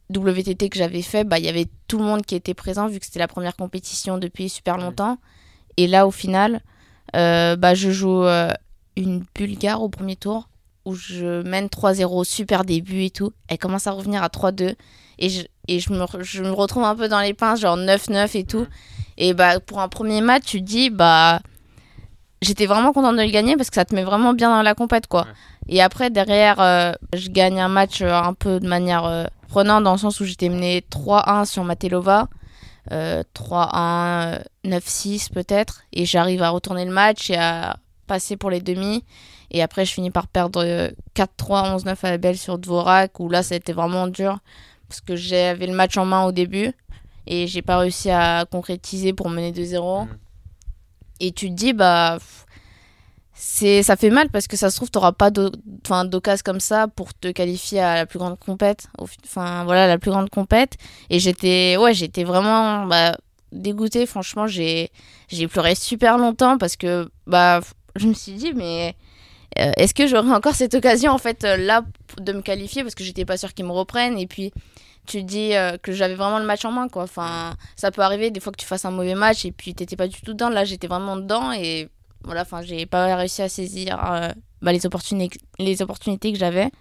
[0.09, 2.99] WTT que j'avais fait bah il y avait tout le monde qui était présent vu
[2.99, 5.17] que c'était la première compétition depuis super longtemps.
[5.77, 6.61] Et là au final
[7.15, 8.51] euh, bah je joue euh,
[8.95, 10.49] une Bulgare au premier tour
[10.85, 13.31] où je mène 3-0 super début et tout.
[13.47, 14.75] Elle commence à revenir à 3-2
[15.23, 18.37] et je, et je me, je me retrouve un peu dans les pinces genre 9-9
[18.37, 18.67] et tout.
[19.17, 21.39] Et bah pour un premier match tu te dis bah
[22.41, 24.75] j'étais vraiment contente de le gagner parce que ça te met vraiment bien dans la
[24.75, 25.25] compète quoi.
[25.69, 29.83] Et après derrière euh, je gagne un match euh, un peu de manière euh, prenante
[29.85, 32.27] dans le sens où j'étais menée 3-1 sur Matelova,
[32.91, 35.83] euh, 3-1 euh, 9-6 peut-être.
[35.93, 39.05] Et j'arrive à retourner le match et à passer pour les demi.
[39.51, 43.29] Et après je finis par perdre euh, 4-3 11-9 à la belle sur Dvorak où
[43.29, 44.39] là ça a été vraiment dur
[44.93, 46.71] parce que j'avais le match en main au début
[47.25, 50.17] et j'ai pas réussi à concrétiser pour mener 2-0 Mhm.
[51.19, 52.19] et tu te dis bah
[53.33, 57.15] c'est ça fait mal parce que ça se trouve t'auras pas d'occasion comme ça pour
[57.15, 58.87] te qualifier à la plus grande compète
[59.23, 60.77] enfin voilà la plus grande compète.
[61.09, 63.17] Et j'étais ouais j'étais vraiment bah,
[63.51, 64.05] dégoûtée.
[64.05, 64.91] Franchement j'ai
[65.27, 67.61] j'ai pleuré super longtemps parce que bah
[67.95, 68.95] je me suis dit mais
[69.59, 71.83] euh, est-ce que j'aurai encore cette occasion en fait euh, là
[72.19, 74.51] de me qualifier parce que j'étais pas sûre qu'ils me reprennent et puis
[75.05, 77.03] tu dis euh, que j'avais vraiment le match en main quoi.
[77.03, 79.95] Enfin ça peut arriver des fois que tu fasses un mauvais match et puis t'étais
[79.95, 80.49] pas du tout dedans.
[80.49, 81.89] Là j'étais vraiment dedans et
[82.23, 83.97] voilà enfin j'ai pas réussi à saisir
[84.61, 86.71] bah, les opportunités que j'avais.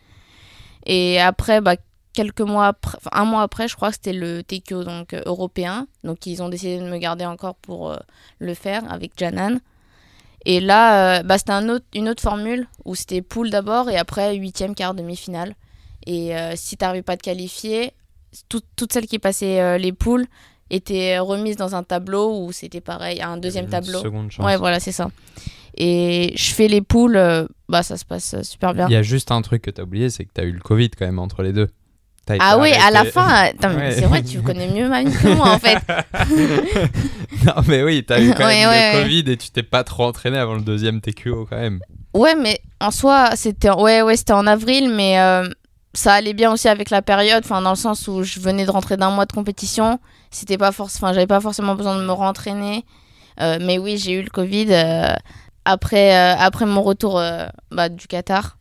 [0.86, 1.76] Et après bah
[2.12, 5.86] quelques mois après, un mois après je crois que c'était le TKO donc européen.
[6.04, 7.96] Donc ils ont décidé de me garder encore pour
[8.38, 9.60] le faire avec Janan
[10.44, 13.96] et là euh, bah, c'était un autre, une autre formule où c'était poule d'abord et
[13.96, 15.54] après huitième quart demi-finale
[16.06, 17.92] et euh, si t'arrivais pas à te qualifier
[18.48, 20.26] tout- toutes celles qui passaient euh, les poules
[20.70, 24.44] étaient remises dans un tableau où c'était pareil un deuxième Une tableau Seconde chance.
[24.44, 25.10] ouais voilà c'est ça
[25.76, 29.02] et je fais les poules euh, bah ça se passe super bien Il y a
[29.02, 31.42] juste un truc que t'as oublié, c'est que t'as eu le Covid quand même entre
[31.42, 31.68] les deux.
[32.38, 33.92] Ah oui à la fin Ouais.
[33.92, 35.78] c'est vrai tu connais mieux ma vie que moi en fait
[37.46, 39.02] non mais oui, t'as eu quand Ouais, même ouais, le.
[39.02, 41.80] Covid et tu t'es pas trop entraîné avant le deuxième TQO quand même.
[42.14, 45.48] Ouais, mais en soi, c'était ouais, ouais, c'était en avril, mais euh,
[45.94, 48.70] ça allait bien aussi avec la période, enfin dans le sens où je venais de
[48.70, 49.98] rentrer d'un mois de compétition,
[50.30, 52.84] c'était pas forcément, enfin j'avais pas forcément besoin de me rentraîner,
[53.40, 54.66] Euh, mais oui, j'ai eu le Covid.
[54.70, 55.14] euh,
[55.64, 57.20] après, euh, après mon retour
[57.70, 58.58] bah, du Qatar.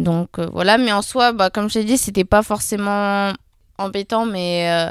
[0.00, 3.32] Donc euh, voilà, mais en soi, bah, comme je t'ai dit, c'était pas forcément
[3.78, 4.90] embêtant, mais euh,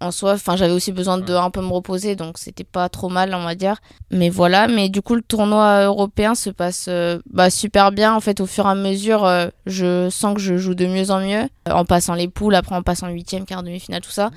[0.00, 3.08] en soi, enfin, j'avais aussi besoin de un peu me reposer, donc c'était pas trop
[3.08, 3.76] mal, on va dire.
[4.10, 8.14] Mais voilà, mais du coup, le tournoi européen se passe euh, bah, super bien.
[8.14, 9.30] En fait, au fur et à mesure,
[9.66, 12.82] je sens que je joue de mieux en mieux, en passant les poules, après en
[12.82, 14.30] passant huitième, quart, demi-finale, tout ça.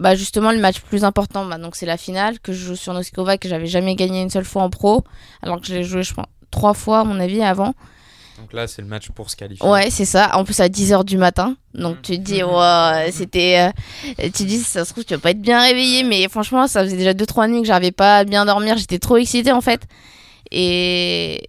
[0.00, 2.94] Bah justement, le match plus important, bah, donc c'est la finale que je joue sur
[2.94, 5.04] Noskova, que j'avais jamais gagné une seule fois en pro,
[5.42, 7.74] alors que je l'ai joué, je pense, trois fois, à mon avis, avant.
[8.40, 9.68] Donc là, c'est le match pour se qualifier.
[9.68, 10.36] Ouais, c'est ça.
[10.36, 11.56] En plus, à 10h du matin.
[11.74, 13.68] Donc, tu te dis, ouais, c'était.
[13.68, 16.02] euh, tu te dis, ça se trouve, tu vas pas être bien réveillé.
[16.02, 18.76] Mais franchement, ça faisait déjà 2-3 nuits que j'arrivais pas à bien dormir.
[18.78, 19.82] J'étais trop excitée, en fait.
[20.50, 21.48] Et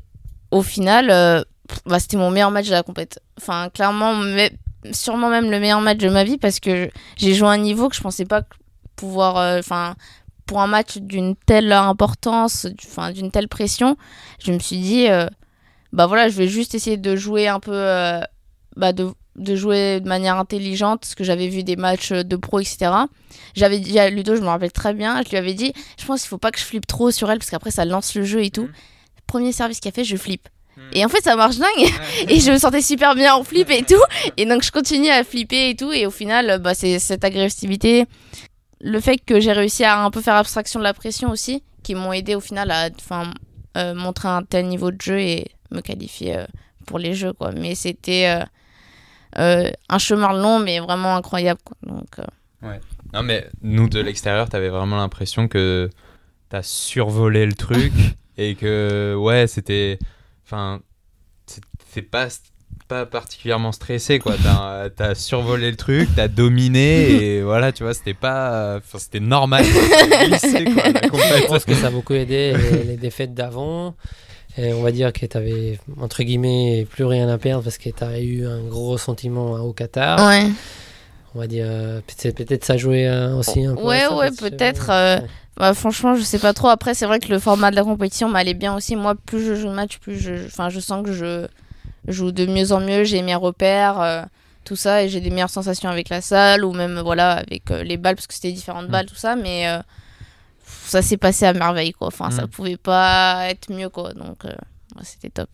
[0.51, 1.41] au final, euh,
[1.85, 3.19] bah, c'était mon meilleur match de la compète.
[3.37, 4.51] Enfin, clairement, mais-
[4.91, 7.87] sûrement même le meilleur match de ma vie parce que j'ai joué à un niveau
[7.87, 8.41] que je pensais pas
[8.95, 9.37] pouvoir.
[9.37, 9.95] euh, Enfin.
[10.47, 12.67] pour un match d'une telle importance,
[13.13, 13.95] d'une telle pression,
[14.43, 15.07] je me suis dit,
[15.93, 18.21] bah voilà, je vais juste essayer de jouer un peu, euh,
[18.75, 22.59] bah de, de jouer de manière intelligente, parce que j'avais vu des matchs de pro,
[22.59, 22.91] etc.
[23.55, 26.21] J'avais dit à Ludo, je me rappelle très bien, je lui avais dit, je pense
[26.21, 28.43] qu'il faut pas que je flippe trop sur elle, parce qu'après ça lance le jeu
[28.43, 28.63] et tout.
[28.63, 28.73] Mhm.
[29.27, 30.47] Premier service qu'elle fait, je flippe.
[30.77, 30.83] Mhm.
[30.93, 31.89] Et en fait, ça marche dingue.
[32.29, 34.01] et je me sentais super bien en flip et tout.
[34.37, 35.91] Et donc, je continue à flipper et tout.
[35.91, 38.05] Et au final, bah, c'est cette agressivité.
[38.79, 41.95] Le fait que j'ai réussi à un peu faire abstraction de la pression aussi, qui
[41.95, 43.31] m'ont aidé au final à enfin,
[43.77, 46.45] euh, montrer un tel niveau de jeu et me qualifier euh,
[46.85, 47.33] pour les jeux.
[47.33, 47.51] Quoi.
[47.51, 48.43] Mais c'était euh,
[49.39, 51.59] euh, un chemin long, mais vraiment incroyable.
[51.63, 51.77] Quoi.
[51.83, 52.77] Donc, euh,
[53.13, 55.89] Non, mais nous, de l'extérieur, t'avais vraiment l'impression que
[56.49, 57.93] t'as survolé le truc
[58.37, 59.99] et que, ouais, c'était.
[60.45, 60.81] Enfin,
[61.45, 62.27] c'est- pas,
[62.87, 64.35] pas particulièrement stressé, quoi.
[64.41, 68.77] T'as t'as survolé le truc, t'as dominé et voilà, tu vois, c'était pas.
[68.77, 69.65] Enfin, c'était normal.
[69.65, 73.95] T'as glissé, quoi, la Je pense que ça a beaucoup aidé les, les défaites d'avant.
[74.57, 77.89] Et on va dire que tu avais, entre guillemets, plus rien à perdre parce que
[77.89, 80.19] tu as eu un gros sentiment au Qatar.
[80.27, 80.47] ouais.
[81.33, 83.81] On va dire, euh, peut-être peut-être ça jouait euh, aussi un peu.
[83.83, 85.17] Ouais, ça, ouais, peut-être, euh,
[85.55, 86.67] Bah, franchement, je sais pas trop.
[86.67, 88.97] Après, c'est vrai que le format de la compétition m'allait bien aussi.
[88.97, 91.47] Moi, plus je joue le match, plus je, enfin, je sens que je
[92.09, 93.05] joue de mieux en mieux.
[93.05, 94.23] J'ai mes repères, euh,
[94.65, 97.81] tout ça, et j'ai des meilleures sensations avec la salle ou même voilà avec euh,
[97.83, 98.91] les balles parce que c'était différentes Mm.
[98.91, 99.37] balles, tout ça.
[99.37, 99.79] Mais euh,
[100.85, 102.07] ça s'est passé à merveille, quoi.
[102.07, 102.47] Enfin, ça Mm.
[102.49, 104.13] pouvait pas être mieux, quoi.
[104.13, 105.49] Donc, euh, ouais, c'était top.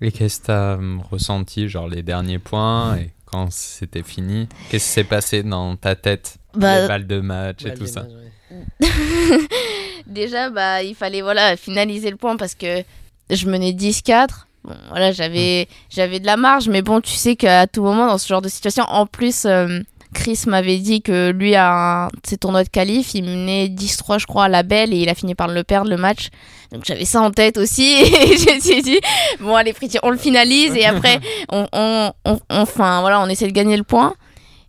[0.00, 4.48] Et qu'est-ce que t'as hum, ressenti, genre les derniers points et quand c'était fini?
[4.70, 6.36] Qu'est-ce qui s'est passé dans ta tête?
[6.54, 8.02] Bah, Les balles de match et tout ça.
[8.02, 8.88] matchs, ouais.
[10.06, 12.82] Déjà, bah, il fallait voilà, finaliser le point parce que
[13.30, 14.46] je menais 10-4.
[14.64, 18.18] Bon, voilà, j'avais, j'avais de la marge, mais bon, tu sais qu'à tout moment, dans
[18.18, 19.80] ce genre de situation, en plus, euh,
[20.14, 24.26] Chris m'avait dit que lui, à un ses tournois de qualif, il menait 10-3, je
[24.26, 26.28] crois, à la belle et il a fini par le perdre le match.
[26.72, 27.82] Donc j'avais ça en tête aussi.
[28.00, 28.98] Et je me suis dit,
[29.40, 33.26] bon, allez, Priti, on le finalise et après, on, on, on, on- enfin, voilà, on
[33.28, 34.14] essaie de gagner le point.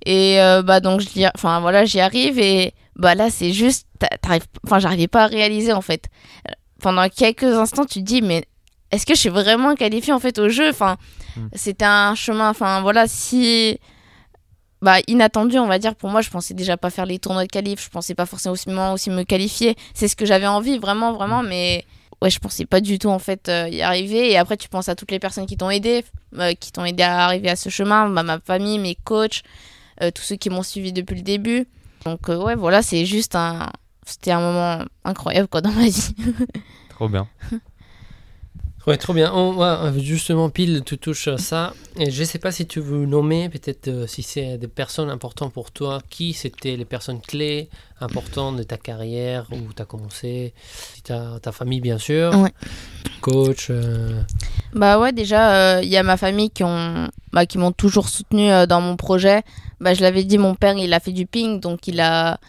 [0.05, 3.87] Et euh, bah, donc, je l'y- enfin, voilà, j'y arrive et bah là, c'est juste,
[3.99, 6.05] t'a- t'arrives- enfin, j'arrivais pas à réaliser en fait.
[6.81, 8.45] Pendant quelques instants, tu te dis, mais
[8.91, 10.69] est-ce que je suis vraiment qualifiée en fait au jeu?
[10.69, 10.97] Enfin,
[11.37, 11.47] Mm.
[11.53, 13.79] c'était un chemin, enfin voilà, si
[14.85, 15.95] bah, inattendu, on va dire.
[15.95, 18.53] Pour moi, je pensais déjà pas faire les tournois de qualif, je pensais pas forcément
[18.53, 19.75] aussi, aussi me qualifier.
[19.95, 21.85] C'est ce que j'avais envie, vraiment, vraiment, mais
[22.21, 24.31] ouais, je pensais pas du tout en fait euh, y arriver.
[24.31, 26.05] Et après, tu penses à toutes les personnes qui t'ont aidé,
[26.37, 29.41] euh, qui t'ont aidé à arriver à ce chemin, bah, ma famille, mes coachs,
[30.03, 31.65] euh, tous ceux qui m'ont suivi depuis le début.
[32.05, 33.71] Donc ouais, voilà, c'est juste un,
[34.05, 36.15] c'était un moment incroyable quoi dans ma vie.
[36.89, 37.27] Trop bien.
[38.87, 39.31] Ouais, trop bien.
[39.33, 41.73] On, ouais, justement, pile, tu touches à ça.
[41.97, 45.53] Et je sais pas si tu veux nommer, peut-être euh, si c'est des personnes importantes
[45.53, 46.01] pour toi.
[46.09, 47.69] Qui c'était les personnes clés
[47.99, 50.53] importantes de ta carrière où tu as commencé
[51.03, 52.31] ta, ta famille, bien sûr.
[52.37, 52.51] Ouais.
[53.21, 53.67] Coach.
[53.71, 54.21] euh,
[54.73, 58.51] Bah ouais, déjà, il y a ma famille qui ont, bah, qui m'ont toujours soutenu
[58.51, 59.41] euh, dans mon projet.
[59.79, 62.39] Bah, je l'avais dit, mon père, il a fait du ping, donc il a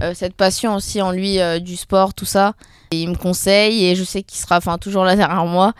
[0.00, 2.54] euh, cette passion aussi en lui euh, du sport, tout ça.
[2.92, 5.72] Il me conseille et je sais qu'il sera enfin, toujours là derrière moi.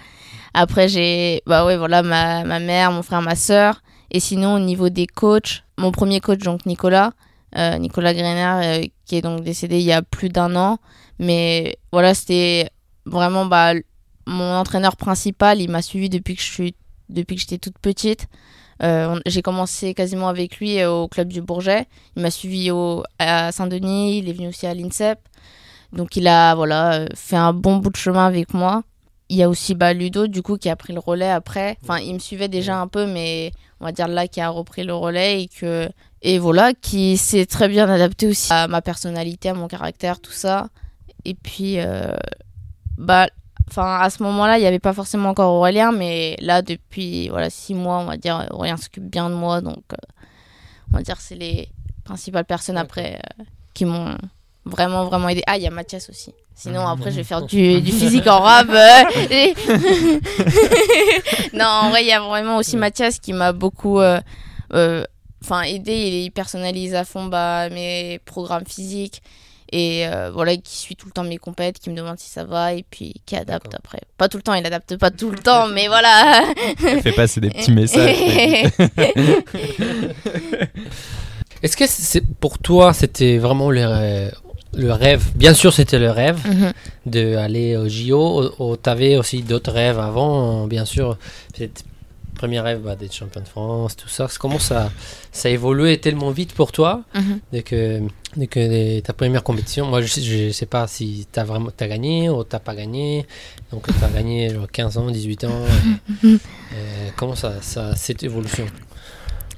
[0.55, 3.83] Après, j'ai bah voilà, ma, ma mère, mon frère, ma soeur.
[4.11, 7.13] Et sinon, au niveau des coachs, mon premier coach, donc Nicolas,
[7.57, 10.79] euh, Nicolas Greiner, euh, qui est donc décédé il y a plus d'un an.
[11.19, 12.69] Mais voilà, c'était
[13.07, 13.73] vraiment bah,
[14.27, 15.61] mon entraîneur principal.
[15.61, 16.43] Il m'a suivi depuis que
[17.41, 18.27] j'étais toute petite.
[18.83, 21.87] Euh, j'ai commencé quasiment avec lui euh, au club du Bourget.
[22.17, 25.19] Il m'a suivi au, à Saint-Denis, il est venu aussi à l'INSEP.
[25.93, 28.83] Donc il a voilà, euh, fait un bon bout de chemin avec moi.
[29.29, 31.79] Il y a aussi bah, Ludo, du coup, qui a pris le relais après.
[31.83, 34.85] Enfin, il me suivait déjà un peu, mais on va dire là, qui a repris
[34.85, 35.89] le relais et que.
[36.25, 40.33] Et voilà, qui s'est très bien adapté aussi à ma personnalité, à mon caractère, tout
[40.33, 40.69] ça.
[41.25, 41.79] Et puis,
[42.97, 43.27] bah,
[43.73, 47.49] enfin à ce moment-là, il n'y avait pas forcément encore Aurélien, mais là depuis voilà
[47.49, 49.97] six mois, on va dire Aurélien s'occupe bien de moi, donc euh,
[50.93, 51.69] on va dire c'est les
[52.05, 54.17] principales personnes après euh, qui m'ont
[54.67, 55.43] vraiment vraiment aidé.
[55.47, 56.35] Ah, il y a Mathias aussi.
[56.55, 58.69] Sinon après je vais faire du, du physique en rab.
[58.71, 59.55] euh, et-
[61.55, 64.21] non, en vrai il y a vraiment aussi Mathias qui m'a beaucoup euh,
[64.75, 65.05] euh,
[65.43, 65.93] enfin aidé.
[65.95, 69.23] Il, il personnalise à fond bah, mes programmes physiques
[69.73, 72.45] et euh, voilà qui suit tout le temps mes compètes qui me demande si ça
[72.45, 75.39] va et puis qui adapte après pas tout le temps il adapte pas tout le
[75.39, 76.43] temps mais voilà
[76.87, 78.17] Elle fait passer des petits messages.
[81.63, 84.29] Est-ce que c'est pour toi, c'était vraiment le,
[84.75, 85.23] le rêve?
[85.37, 86.73] Bien sûr, c'était le rêve Mhm.
[87.07, 88.51] d'aller au JO.
[88.59, 91.17] Ou, tu avais aussi d'autres rêves avant, bien sûr.
[92.43, 94.27] Premier rêve bah, d'être champion de France, tout ça.
[94.41, 94.91] Comment ça,
[95.31, 97.39] ça a évolué tellement vite pour toi Mhm.
[97.53, 98.01] dès que,
[98.37, 101.87] dès que les- ta première compétition Moi, je sais, pas si tu as vraiment as
[101.87, 103.27] gagné ou tu pas gagné.
[103.71, 105.51] Donc, tu as gagné genre, 15 ans, 18 ans.
[106.25, 108.67] Euh, comment ça, ça cette évolution?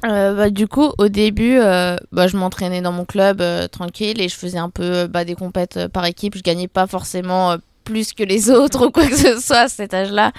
[0.05, 4.21] Euh, bah, du coup, au début, euh, bah, je m'entraînais dans mon club euh, tranquille
[4.21, 6.37] et je faisais un peu bah, des compètes par équipe.
[6.37, 9.95] Je gagnais pas forcément plus que les autres ou quoi que ce soit à cet
[9.95, 10.33] âge-là.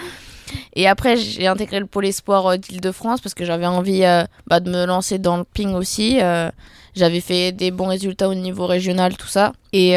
[0.75, 4.60] Et après, j'ai intégré le pôle espoir euh, d'Île-de-France parce que j'avais envie euh, bah,
[4.60, 6.19] de me lancer dans le ping aussi.
[6.21, 6.49] Euh,
[6.95, 9.51] j'avais fait des bons résultats au niveau régional, tout ça.
[9.73, 9.95] Et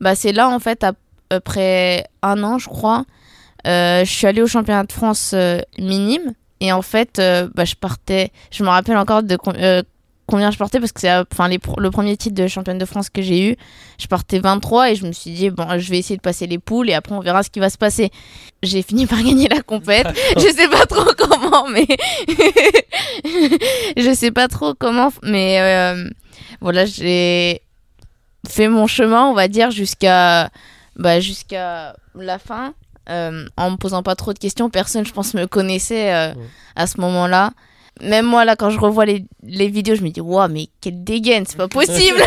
[0.00, 0.96] bah, c'est là, en fait, ap-
[1.30, 3.04] après un an, je crois,
[3.64, 5.34] je suis allée au championnat de France
[5.78, 6.34] minime.
[6.60, 7.22] Et en fait,
[7.54, 8.32] bah, je partais.
[8.50, 9.82] Je me rappelle encore de euh,
[10.30, 12.84] combien je partais parce que c'est euh, enfin les le premier titre de championne de
[12.84, 13.56] France que j'ai eu.
[13.98, 16.58] Je partais 23 et je me suis dit bon, je vais essayer de passer les
[16.58, 18.10] poules et après on verra ce qui va se passer.
[18.62, 20.06] J'ai fini par gagner la compète.
[20.36, 21.86] je sais pas trop comment, mais
[23.96, 26.08] je sais pas trop comment, mais euh,
[26.60, 27.60] voilà, j'ai
[28.48, 30.50] fait mon chemin, on va dire, jusqu'à
[30.96, 32.74] bah, jusqu'à la fin.
[33.08, 36.46] euh, en me posant pas trop de questions, personne, je pense, me connaissait euh, Ouais.
[36.76, 37.50] à ce moment-là.
[38.02, 41.04] Même moi, là, quand je revois les, les vidéos, je me dis, waouh, mais quelle
[41.04, 42.22] dégaine, c'est pas possible!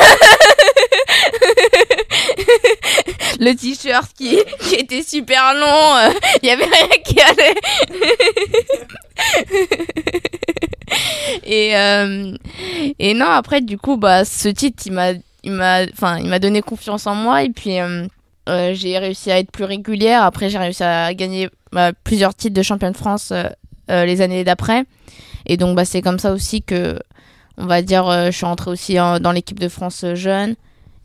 [3.40, 7.56] Le t-shirt qui, qui était super long, il y avait rien qui allait.
[11.44, 12.38] et, euh,
[13.00, 15.12] et non, après, du coup, bah, ce titre, il m'a,
[15.44, 17.44] il m'a, enfin, il m'a donné confiance en moi.
[17.44, 18.06] Et puis, euh,
[18.50, 20.24] euh, j'ai réussi à être plus régulière.
[20.24, 23.34] Après, j'ai réussi à gagner bah, plusieurs titres de champion de France
[23.90, 24.86] euh, les années d'après.
[25.46, 27.00] Et donc, bah, c'est comme ça aussi que,
[27.58, 30.56] on va dire, euh, je suis rentrée aussi dans l'équipe de France euh, jeune.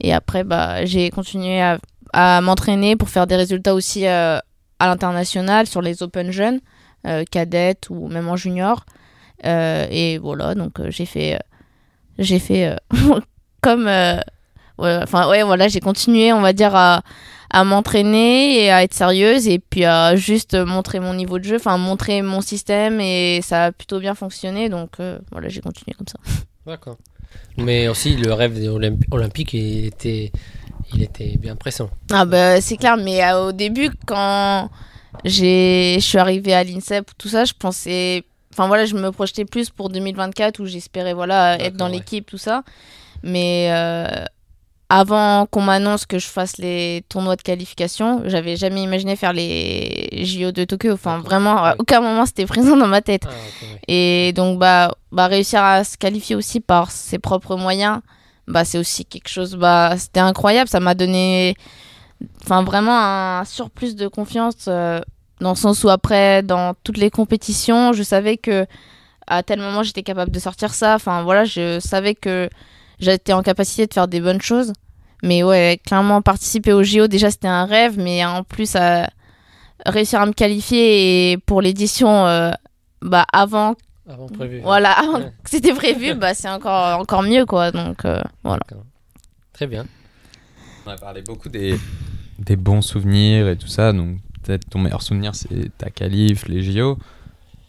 [0.01, 4.43] Et après, bah, j'ai continué à, m'entraîner pour faire des résultats aussi à
[4.81, 6.61] l'international sur les Open jeunes,
[7.31, 8.87] cadettes ou même en junior.
[9.45, 11.38] Et voilà, donc j'ai fait,
[12.19, 12.79] j'ai fait
[13.61, 14.19] comme, euh,
[14.79, 17.03] ouais, enfin ouais, voilà, j'ai continué, on va dire à,
[17.51, 21.57] à m'entraîner et à être sérieuse et puis à juste montrer mon niveau de jeu,
[21.57, 25.95] enfin montrer mon système et ça a plutôt bien fonctionné, donc euh, voilà, j'ai continué
[25.97, 26.19] comme ça.
[26.67, 26.97] D'accord.
[27.57, 30.31] Mais aussi, le rêve des Olymp- olympiques, il était,
[30.95, 31.91] il était bien pressant.
[32.11, 34.71] Ah bah c'est clair, mais euh, au début quand
[35.25, 39.71] je suis arrivée à l'INSEP, tout ça, je pensais, enfin voilà, je me projetais plus
[39.71, 41.93] pour 2024 où j'espérais voilà être dans ouais.
[41.97, 42.63] l'équipe, tout ça.
[43.23, 44.07] Mais euh,
[44.90, 50.09] avant qu'on m'annonce que je fasse les tournois de qualification, j'avais jamais imaginé faire les
[50.24, 50.92] JO de Tokyo.
[50.92, 53.24] Enfin vraiment, à aucun moment c'était présent dans ma tête.
[53.27, 53.33] Ah.
[53.87, 58.01] Et donc, bah, bah, réussir à se qualifier aussi par ses propres moyens,
[58.46, 60.70] bah, c'est aussi quelque chose, bah, c'était incroyable.
[60.70, 61.55] Ça m'a donné,
[62.42, 65.01] enfin, vraiment un surplus de confiance, euh,
[65.40, 68.66] dans le sens où après, dans toutes les compétitions, je savais que
[69.27, 70.94] à tel moment, j'étais capable de sortir ça.
[70.94, 72.48] Enfin, voilà, je savais que
[73.01, 74.73] j'étais en capacité de faire des bonnes choses.
[75.23, 79.09] Mais ouais, clairement, participer au JO, déjà, c'était un rêve, mais en plus, à
[79.87, 82.51] réussir à me qualifier et pour l'édition, euh,
[83.03, 83.75] bah, avant
[84.09, 84.61] Avant prévu.
[84.61, 85.33] voilà, avant Ouais.
[85.43, 87.71] que c'était prévu, bah c'est encore, encore mieux quoi.
[87.73, 88.63] Donc euh, voilà.
[89.53, 89.87] Très bien.
[90.87, 91.77] On a parlé beaucoup des,
[92.39, 93.93] des bons souvenirs et tout ça.
[93.93, 96.97] Donc, peut-être ton meilleur souvenir, c'est ta qualif, les JO.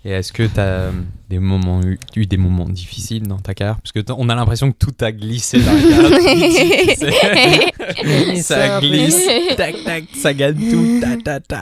[0.05, 0.91] Et est-ce que tu as
[1.29, 3.77] des moments, eu, eu des moments difficiles dans ta carrière?
[3.81, 8.35] Parce que t'as- on a l'impression que tout a glissé dans la carrière.
[8.41, 11.61] Ça glisse, tac, tac, ça gagne tout, ta, ta, ta.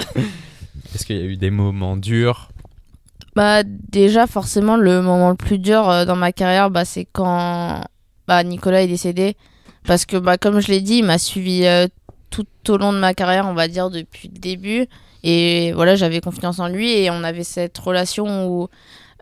[0.93, 2.49] Est-ce qu'il y a eu des moments durs?
[3.35, 7.83] Bah déjà forcément le moment le plus dur euh, dans ma carrière, bah c'est quand
[8.27, 9.35] bah, Nicolas est décédé.
[9.85, 11.87] Parce que bah comme je l'ai dit, il m'a suivi euh,
[12.29, 14.85] tout au long de ma carrière, on va dire depuis le début.
[15.29, 18.69] Et voilà, j'avais confiance en lui et on avait cette relation où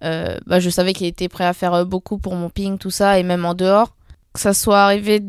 [0.03, 2.91] euh, bah, je savais qu'il était prêt à faire euh, beaucoup pour mon ping, tout
[2.91, 3.95] ça, et même en dehors.
[4.31, 5.19] Que ça soit arrivé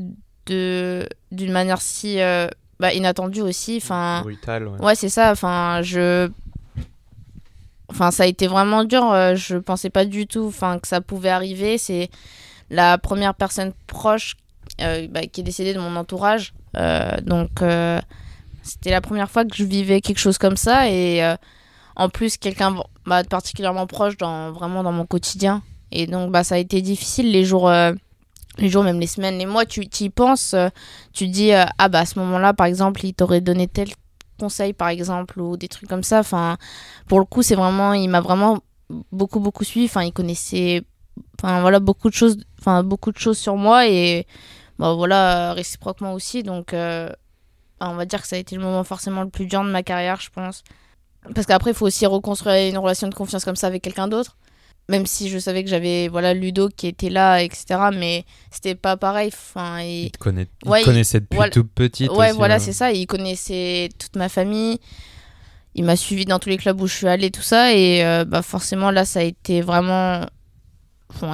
[0.44, 2.46] de d'une manière si euh,
[2.78, 3.80] bah, inattendu aussi.
[3.82, 4.84] Enfin, Brutal, ouais.
[4.84, 5.32] ouais, c'est ça.
[5.32, 6.28] Enfin, je.
[7.88, 9.02] Enfin, ça a été vraiment dur.
[9.34, 11.78] Je pensais pas du tout enfin, que ça pouvait arriver.
[11.78, 12.10] C'est
[12.68, 14.36] la première personne proche
[14.82, 16.52] euh, bah, qui est décédée de mon entourage.
[17.22, 17.62] Donc,
[18.66, 20.90] c'était la première fois que je vivais quelque chose comme ça.
[20.90, 21.36] Et euh,
[21.94, 22.76] en plus, quelqu'un
[23.06, 25.62] bah, particulièrement proche dans, vraiment dans mon quotidien.
[25.92, 27.68] Et donc, bah, ça a été difficile les jours.
[27.68, 27.92] euh,
[28.58, 30.70] les jours, même les semaines, les mois, tu y penses, euh,
[31.12, 33.90] tu dis, ah bah à ce moment-là, par exemple, il t'aurait donné tel
[34.40, 36.20] conseil, par exemple, ou des trucs comme ça.
[36.20, 36.56] Enfin,
[37.06, 38.60] pour le coup, c'est vraiment, il m'a vraiment
[39.12, 39.84] beaucoup, beaucoup suivi.
[39.84, 40.84] Enfin, il connaissait,
[41.38, 44.26] enfin voilà, beaucoup de choses, enfin beaucoup de choses sur moi et,
[44.78, 46.42] bah voilà, réciproquement aussi.
[46.42, 46.74] Donc,
[47.80, 49.82] on va dire que ça a été le moment forcément le plus dur de ma
[49.82, 50.62] carrière, je pense.
[51.34, 54.36] Parce qu'après, il faut aussi reconstruire une relation de confiance comme ça avec quelqu'un d'autre.
[54.88, 57.66] Même si je savais que j'avais voilà Ludo qui était là, etc.
[57.92, 59.30] Mais c'était pas pareil.
[59.34, 61.50] Enfin, et- Il te connaît- il te connaissait depuis voilà.
[61.50, 62.10] toute petite.
[62.12, 62.58] Ouais, aussi, voilà, hein.
[62.60, 62.92] c'est ça.
[62.92, 64.78] Il connaissait toute ma famille.
[65.74, 67.74] Il m'a suivi dans tous les clubs où je suis allée, tout ça.
[67.74, 70.24] Et euh, bah, forcément, là, ça a été vraiment.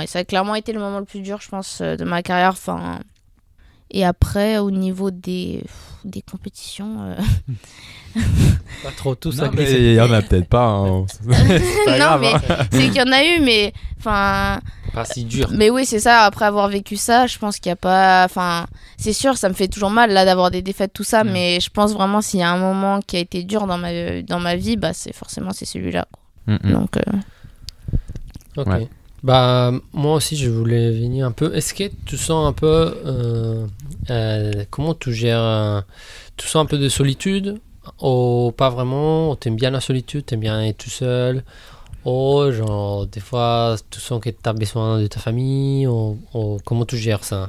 [0.01, 2.23] Et ça a clairement été le moment le plus dur, je pense, euh, de ma
[2.23, 2.53] carrière.
[2.53, 3.01] Enfin.
[3.93, 5.63] Et après, au niveau des,
[6.05, 7.03] des compétitions.
[7.03, 8.21] euh,
[8.83, 10.65] Pas trop tout Non, ça mais il y en a peut-être pas.
[10.67, 11.05] hein.
[11.85, 12.67] Pas non, grave, mais hein.
[12.71, 13.73] c'est qu'il y en a eu, mais.
[13.99, 14.61] Enfin.
[14.95, 15.49] Pas si dur.
[15.53, 16.23] Mais oui, c'est ça.
[16.25, 18.25] Après avoir vécu ça, je pense qu'il n'y a pas.
[18.25, 18.67] Enfin,
[18.99, 21.23] c'est sûr, ça me fait toujours mal là d'avoir des défaites, tout ça.
[21.25, 21.31] Mm.
[21.31, 24.23] Mais je pense vraiment s'il y a un moment qui a été dur dans ma
[24.23, 26.07] dans ma vie, bah c'est forcément c'est celui-là.
[26.47, 26.73] Mm, mm.
[26.73, 27.03] Donc euh,
[28.57, 28.67] Ok.
[28.67, 28.89] Ouais.
[29.23, 31.55] Bah, moi aussi, je voulais venir un peu.
[31.55, 32.67] Est-ce que tu sens un peu.
[33.07, 33.67] euh,
[34.11, 35.39] euh, comment tu gères.
[35.41, 35.81] euh,
[36.37, 37.61] tu sens un peu de solitude?
[38.01, 39.37] Ou pas vraiment?
[39.37, 40.27] T'aimes bien la solitude?
[40.27, 41.45] T'aimes bien être tout seul?
[42.05, 45.87] Ou genre, des fois, tu sens que t'as besoin de ta famille?
[45.87, 46.19] Ou,
[46.65, 47.49] comment tu gères ça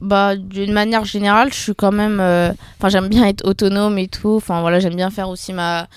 [0.00, 2.20] bah d'une manière générale, je suis quand même.
[2.20, 4.34] Enfin, j'aime bien être autonome et tout.
[4.36, 5.88] Enfin voilà, j'aime bien faire aussi ma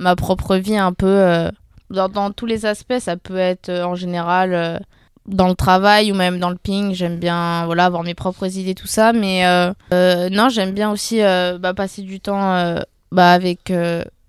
[0.00, 1.50] ma propre vie un peu.
[1.90, 4.54] Dans, tous les aspects, ça peut être euh, en général.
[4.54, 4.78] euh,
[5.26, 8.74] dans le travail ou même dans le ping, j'aime bien voilà avoir mes propres idées
[8.74, 12.76] tout ça, mais euh, non j'aime bien aussi bah, passer du temps
[13.10, 13.72] bah, avec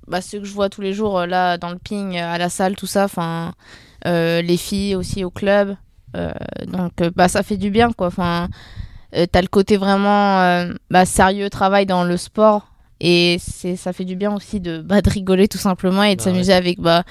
[0.07, 2.77] bah, ceux que je vois tous les jours là dans le ping, à la salle
[2.77, 3.55] tout ça, enfin
[4.05, 5.75] les filles aussi au club,
[6.65, 8.07] donc bah ça fait du bien quoi.
[8.07, 8.47] Enfin
[9.11, 12.69] t'as le côté vraiment bah, sérieux travail dans le sport
[13.01, 16.21] et c'est ça fait du bien aussi de bah, de rigoler tout simplement et de
[16.21, 17.03] Bah s'amuser avec bah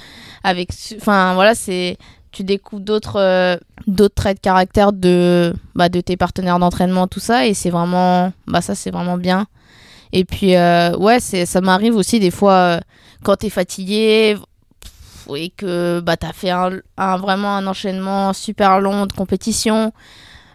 [0.42, 1.99] avec enfin voilà c'est
[2.33, 7.20] tu découvres d'autres euh, d'autres traits de caractère de bah, de tes partenaires d'entraînement tout
[7.20, 9.47] ça et c'est vraiment bah ça c'est vraiment bien.
[10.12, 12.81] Et puis euh, ouais c'est ça m'arrive aussi des fois euh,
[13.23, 14.37] quand t'es fatigué
[15.35, 19.92] et que bah t'as fait un, un- vraiment un enchaînement super long de compétition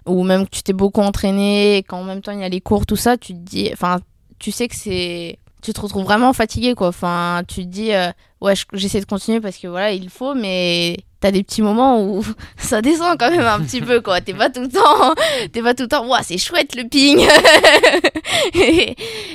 [0.06, 2.62] ou même que tu t'es beaucoup entraîné et qu'en même temps il y a les
[2.62, 4.00] cours tout ça tu te dis enfin
[4.40, 6.88] tu sais que c'est tu te retrouves vraiment fatigué quoi.
[6.88, 10.34] Enfin tu te dis euh, ouais je- j'essaie de continuer parce que voilà il faut
[10.34, 12.24] mais t'as des petits moments où
[12.58, 14.22] ça descend quand même un petit peu quoi.
[14.22, 15.14] T'es pas tout le temps
[15.52, 17.26] t'es pas tout le temps Ouah, c'est chouette le ping.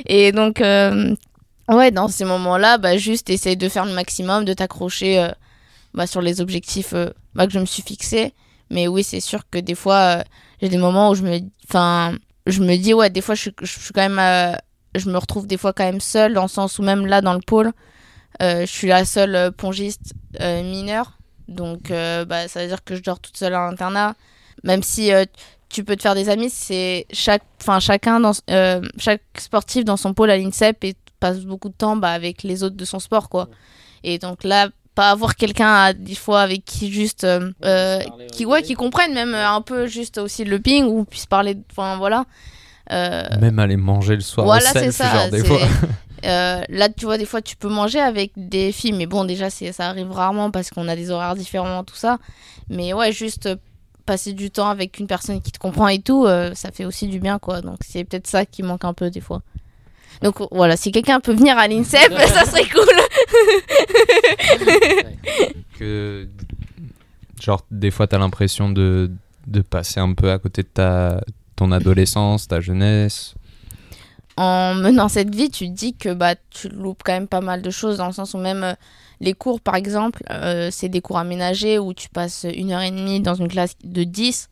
[0.06, 1.14] Et, donc euh,
[1.68, 5.28] ouais dans ces moments là bah juste essaye de faire le maximum de t'accrocher euh,
[5.92, 6.94] bah, sur les objectifs
[7.34, 8.32] bah, que je me suis fixé.
[8.70, 10.24] Mais oui c'est sûr que des fois
[10.62, 11.38] j'ai des moments où je me
[11.68, 12.14] enfin
[12.46, 14.56] je me dis ouais des fois je suis, quand même
[14.94, 17.34] je me retrouve des fois quand même seule dans le sens où même là dans
[17.34, 17.72] le pôle
[18.42, 21.18] euh, je suis la seule euh, pongiste euh, mineure.
[21.46, 24.14] Donc euh, bah, ça veut dire que je dors toute seule à l'internat.
[24.64, 25.10] Même si
[25.68, 28.32] tu peux te faire des amis c'est chaque enfin chacun dans
[28.98, 32.62] chaque sportif dans son pôle à l'INSEP et passe beaucoup de temps bah, avec les
[32.62, 33.48] autres de son sport quoi.
[34.04, 38.00] Et donc là pas avoir quelqu'un à- des fois avec qui juste euh,
[38.32, 38.62] qui ouais.
[38.62, 42.24] qui comprennent même un peu juste aussi le ping ou puisse parler enfin voilà
[42.90, 45.58] Même aller manger le soir voilà au ça genre des fois.
[46.24, 49.50] euh, là tu vois des fois tu peux manger avec des filles mais bon déjà
[49.50, 52.18] c'est ça arrive rarement parce qu'on a des horaires différents tout ça.
[52.68, 53.56] Mais ouais juste euh,
[54.06, 57.08] passer du temps avec une personne qui te comprend et tout euh, ça fait aussi
[57.08, 57.60] du bien quoi.
[57.60, 59.42] Donc c'est peut-être ça qui manque un peu des fois.
[60.22, 62.84] Donc voilà si quelqu'un peut venir à l'INSEP ça serait cool.
[65.78, 66.28] Que
[67.40, 69.10] genre des fois t'as l'impression de,
[69.48, 71.20] de passer un peu à côté de ta
[71.56, 73.34] ton adolescence, ta jeunesse.
[74.36, 77.70] en menant cette vie, tu dis que bah, tu loupes quand même pas mal de
[77.70, 78.74] choses, dans le sens où même euh,
[79.20, 82.90] les cours, par exemple, euh, c'est des cours aménagés où tu passes une heure et
[82.90, 84.50] demie dans une classe de 10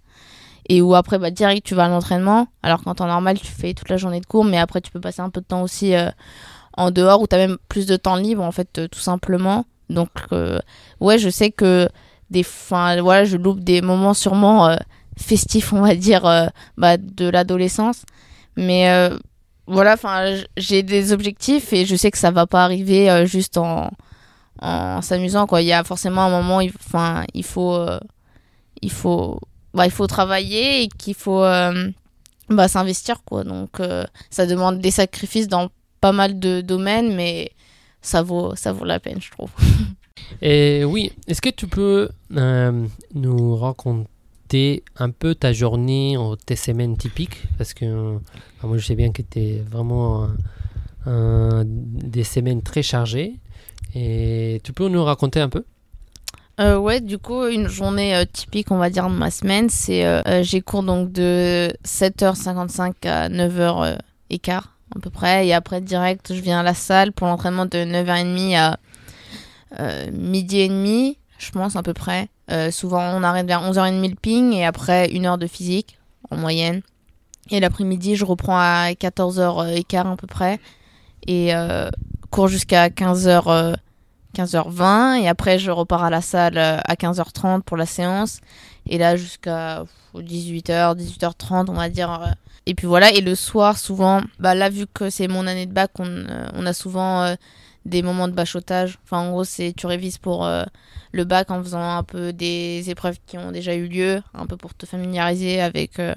[0.69, 2.47] et où après, bah, direct, tu vas à l'entraînement.
[2.63, 5.01] Alors qu'en temps normal, tu fais toute la journée de cours, mais après, tu peux
[5.01, 6.11] passer un peu de temps aussi euh,
[6.77, 9.67] en dehors où tu as même plus de temps libre, en fait, tout simplement.
[9.91, 10.09] Donc,
[11.01, 11.89] ouais, je sais que
[12.31, 14.75] des fin, voilà, je loupe des moments sûrement
[15.17, 16.47] festifs, on va dire, euh,
[16.77, 18.03] bah, de l'adolescence.
[18.57, 19.17] Mais euh,
[19.67, 19.97] voilà,
[20.57, 23.91] j'ai des objectifs et je sais que ça va pas arriver euh, juste en,
[24.61, 25.63] en s'amusant, quoi.
[25.63, 27.79] Il y a forcément un moment, enfin, il faut,
[28.81, 29.39] il faut,
[29.75, 31.45] bah, il faut travailler et qu'il faut
[32.49, 33.45] bah, s'investir, quoi.
[33.45, 33.81] Donc,
[34.31, 37.53] ça demande des sacrifices dans pas mal de domaines, mais
[38.03, 39.51] ça vaut, ça vaut la peine, je trouve.
[40.41, 44.09] Et oui, est-ce que tu peux nous raconter
[44.97, 48.19] un peu ta journée ou tes semaines typiques Parce que euh,
[48.63, 50.29] moi, je sais bien que tu vraiment
[51.07, 53.35] un- des semaines très chargées.
[53.95, 55.65] Et tu peux nous raconter un peu?
[56.61, 60.05] Euh, ouais, du coup, une journée euh, typique, on va dire, de ma semaine, c'est
[60.05, 64.63] euh, euh, j'ai cours donc de 7h55 à 9h15
[64.95, 65.47] à peu près.
[65.47, 68.79] Et après, direct, je viens à la salle pour l'entraînement de 9h30 à
[69.81, 72.29] euh, midi et demi, je pense, à peu près.
[72.51, 75.99] Euh, souvent, on arrête vers 11h30 le ping et après, une heure de physique
[76.31, 76.83] en moyenne.
[77.51, 80.61] Et l'après-midi, je reprends à 14h15 à peu près.
[81.27, 81.91] Et euh,
[82.31, 83.77] cours jusqu'à 15h.
[84.35, 88.41] 15h20 et après je repars à la salle euh, à 15h30 pour la séance
[88.89, 89.85] et là jusqu'à
[90.15, 92.31] 18h 18h30 on va dire euh.
[92.67, 95.73] et puis voilà et le soir souvent bah là vu que c'est mon année de
[95.73, 97.35] bac on, euh, on a souvent euh,
[97.85, 98.99] des moments de bachotage.
[99.05, 100.65] Enfin en gros c'est tu révises pour euh,
[101.13, 104.57] le bac en faisant un peu des épreuves qui ont déjà eu lieu un peu
[104.57, 106.15] pour te familiariser avec euh,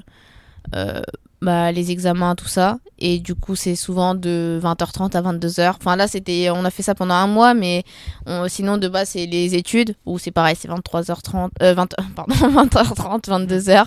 [0.76, 1.02] euh,
[1.42, 2.78] bah, les examens tout ça.
[3.00, 6.84] Et du coup c'est souvent de 20h30 à 22h enfin là c'était on a fait
[6.84, 7.84] ça pendant un mois mais
[8.26, 12.36] on- sinon, de base, c'est les études, où c'est pareil, c'est 23h30, euh, 20, pardon,
[12.64, 13.86] 20h30, 22h.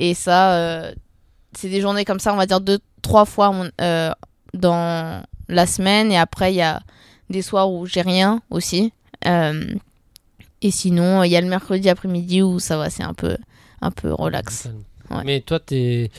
[0.00, 0.90] Et ça,
[1.56, 3.52] c'est des journées comme ça, on va dire deux, trois fois
[4.54, 6.12] dans la semaine.
[6.12, 6.80] Et après, il y a
[7.30, 8.92] des soirs où j'ai rien aussi.
[9.26, 9.74] Euh,
[10.62, 13.36] et sinon, il y a le mercredi après-midi où ça va, c'est un peu,
[13.80, 14.68] un peu relax.
[15.10, 15.22] Ouais.
[15.24, 16.10] Mais toi, t'es,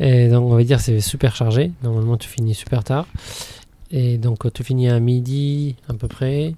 [0.00, 1.72] et donc on va dire c'est super chargé.
[1.82, 3.06] Normalement, tu finis super tard.
[3.90, 6.54] Et donc, tu finis à midi à peu près.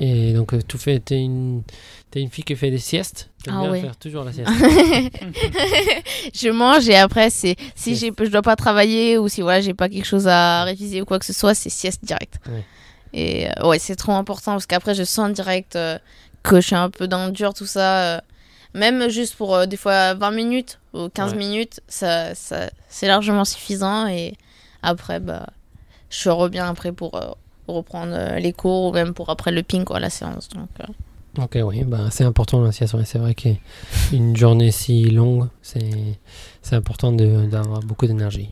[0.00, 1.62] Et donc, tu fais, t'es une,
[2.10, 3.28] t'es une fille qui fait des siestes.
[3.44, 3.80] T'aimes Ah bien ouais.
[3.82, 4.50] faire toujours la sieste.
[6.34, 7.98] je mange et après c'est si Yes.
[8.00, 11.04] j'ai je dois pas travailler ou si voilà j'ai pas quelque chose à réviser ou
[11.04, 12.64] quoi que ce soit c'est sieste direct Ouais.
[13.12, 15.98] et euh, ouais c'est trop important parce qu'après je sens direct euh,
[16.42, 18.20] que je suis un peu dans le dur tout ça euh,
[18.74, 21.38] même juste pour euh, des fois 20 minutes ou 15 Ouais.
[21.38, 24.34] minutes ça, ça c'est largement suffisant et
[24.82, 25.46] après bah
[26.10, 27.14] je reviens après pour
[27.68, 30.68] euh, reprendre euh, les cours ou même pour après le ping quoi la séance donc
[30.80, 30.84] euh,
[31.38, 32.92] Ok, oui, bah, c'est important la sieste.
[32.92, 33.06] ouais.
[33.06, 36.18] C'est vrai qu'une journée si longue, c'est,
[36.60, 38.50] c'est important de, d'avoir beaucoup d'énergie.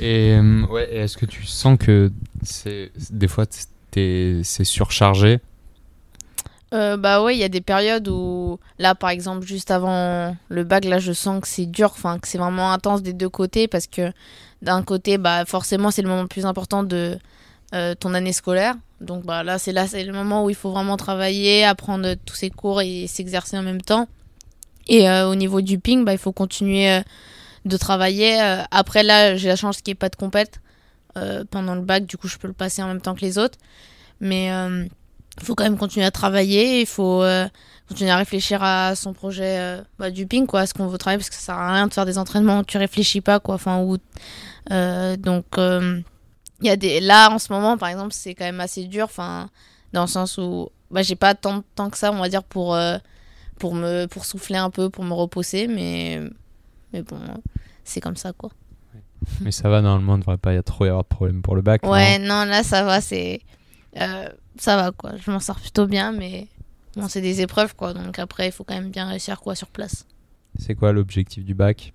[0.00, 2.10] Et euh, ouais, et est-ce que tu sens que
[2.42, 3.44] c'est des fois
[3.92, 5.38] t'es- c'est surchargé?
[6.74, 10.64] Euh, bah ouais, il y a des périodes où, là par exemple, juste avant le
[10.64, 13.68] bac, là je sens que c'est dur, enfin que c'est vraiment intense des deux côtés
[13.68, 14.10] parce que
[14.62, 17.18] d'un côté, bah forcément c'est le moment le plus important de
[17.74, 18.76] euh, ton année scolaire.
[19.00, 22.36] Donc bah là c'est là c'est le moment où il faut vraiment travailler, apprendre tous
[22.36, 24.06] ses cours et s'exercer en même temps.
[24.86, 27.00] Et euh, au niveau du ping, bah il faut continuer euh,
[27.64, 28.38] de travailler.
[28.70, 30.60] Après là, j'ai la chance qu'il n'y ait pas de compète
[31.50, 33.58] pendant le bac, du coup je peux le passer en même temps que les autres.
[34.20, 37.24] Mais il faut quand même continuer à travailler, il faut
[37.88, 41.18] continuer à réfléchir à son projet bah, du ping, quoi, à ce qu'on veut travailler,
[41.18, 43.56] parce que ça sert à rien de faire des entraînements où tu réfléchis pas, quoi.
[43.56, 43.96] Enfin, où,
[45.16, 45.46] donc,
[46.60, 47.00] il y a des.
[47.00, 49.50] Là, en ce moment, par exemple, c'est quand même assez dur, enfin,
[49.92, 52.44] dans le sens où bah, j'ai pas tant de temps que ça, on va dire,
[52.44, 52.98] pour, euh,
[53.58, 56.20] pour, me, pour souffler un peu, pour me reposer, mais,
[56.92, 57.18] mais bon,
[57.84, 58.50] c'est comme ça, quoi.
[59.40, 61.42] Mais ça va, normalement, il ne devrait pas y avoir trop y avoir de problème
[61.42, 61.82] pour le bac.
[61.82, 63.40] non Ouais, non, là, ça va, c'est.
[64.00, 64.28] euh,
[64.58, 65.12] ça va, quoi.
[65.16, 66.46] Je m'en sors plutôt bien, mais.
[66.96, 67.92] Bon, c'est des épreuves, quoi.
[67.92, 70.06] Donc après, il faut quand même bien réussir, quoi, sur place.
[70.58, 71.92] C'est quoi l'objectif du bac?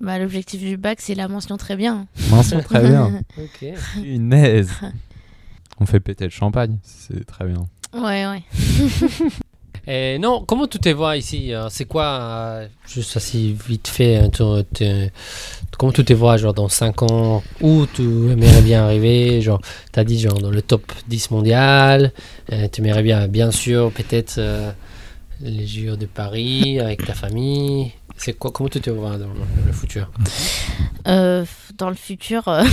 [0.00, 2.06] Bah, l'objectif du bac, c'est la mention très bien.
[2.30, 3.20] Mention très bien.
[3.38, 3.66] Ok.
[3.94, 4.70] Punaise.
[5.80, 7.66] On fait péter le champagne, c'est très bien.
[7.94, 8.42] ouais, ouais.
[9.90, 14.16] Et non, comment tu te vois ici euh, C'est quoi, euh, juste assez vite fait,
[14.16, 14.42] hein, tu-
[14.74, 15.10] tu-
[15.78, 17.42] comment tu te vois genre dans 5 ans?
[17.62, 19.40] Où tu aimerais bien arriver?
[19.40, 19.60] Genre,
[19.92, 22.12] tu as dit genre dans le top 10 mondial,
[22.52, 24.70] euh, tu aimerais bien, bien sûr, peut-être euh,
[25.40, 27.92] les Jeux de Paris avec ta famille.
[28.18, 30.10] C'est quoi, comment tu te vois dans le, futur?
[31.06, 31.46] Euh,
[31.76, 32.64] dans le futur, euh,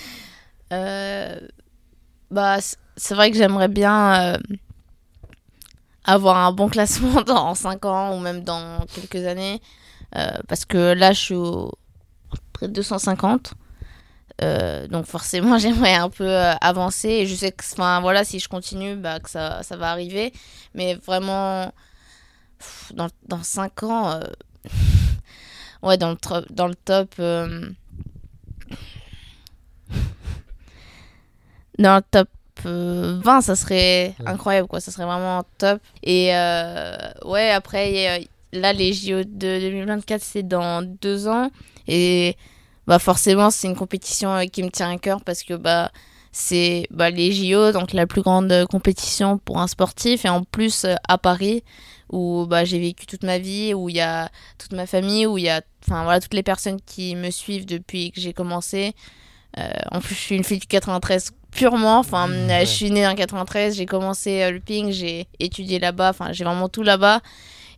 [0.72, 1.38] euh,
[2.30, 2.58] bah,
[2.96, 4.38] c'est vrai que j'aimerais bien
[6.04, 9.60] avoir un bon classement dans 5 ans ou même dans quelques années.
[10.48, 11.72] parce que là, je suis au
[12.54, 13.52] près de 250.
[14.42, 17.08] Euh, donc forcément, j'aimerais un peu avancer.
[17.10, 20.32] Et je sais que enfin, voilà, si je continue, bah, que ça, ça va arriver.
[20.74, 21.70] Mais vraiment,
[22.94, 24.20] dans, dans 5 ans,
[25.82, 26.16] ouais, dans le,
[26.50, 27.14] dans le top...
[27.18, 27.70] euh,
[31.78, 32.28] dans le top
[32.66, 34.26] euh, 20, ça serait Ouais.
[34.28, 34.80] incroyable, quoi.
[34.80, 35.80] Ça serait vraiment top.
[36.02, 39.24] Et euh, ouais, après, là, les JO de
[39.60, 41.50] 2024, c'est dans deux ans.
[41.88, 42.36] Et
[42.86, 45.90] bah, forcément, c'est une compétition euh, qui me tient à cœur parce que bah,
[46.32, 50.24] c'est bah, les JO, donc la plus grande euh, compétition pour un sportif.
[50.26, 51.64] Et en plus, euh, à Paris,
[52.10, 55.38] où bah, j'ai vécu toute ma vie, où il y a toute ma famille, où
[55.38, 58.94] il y a enfin, voilà, toutes les personnes qui me suivent depuis que j'ai commencé.
[59.58, 61.98] Euh, en plus, je suis une fille du 93 purement.
[61.98, 62.66] Enfin, Mmh, euh, ouais.
[62.66, 66.10] je suis née en 93, j'ai commencé euh, le ping, j'ai étudié là-bas.
[66.10, 67.20] Enfin, j'ai vraiment tout là-bas.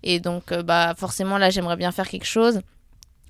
[0.02, 2.60] Et donc, euh, bah, forcément, là, j'aimerais bien faire quelque chose.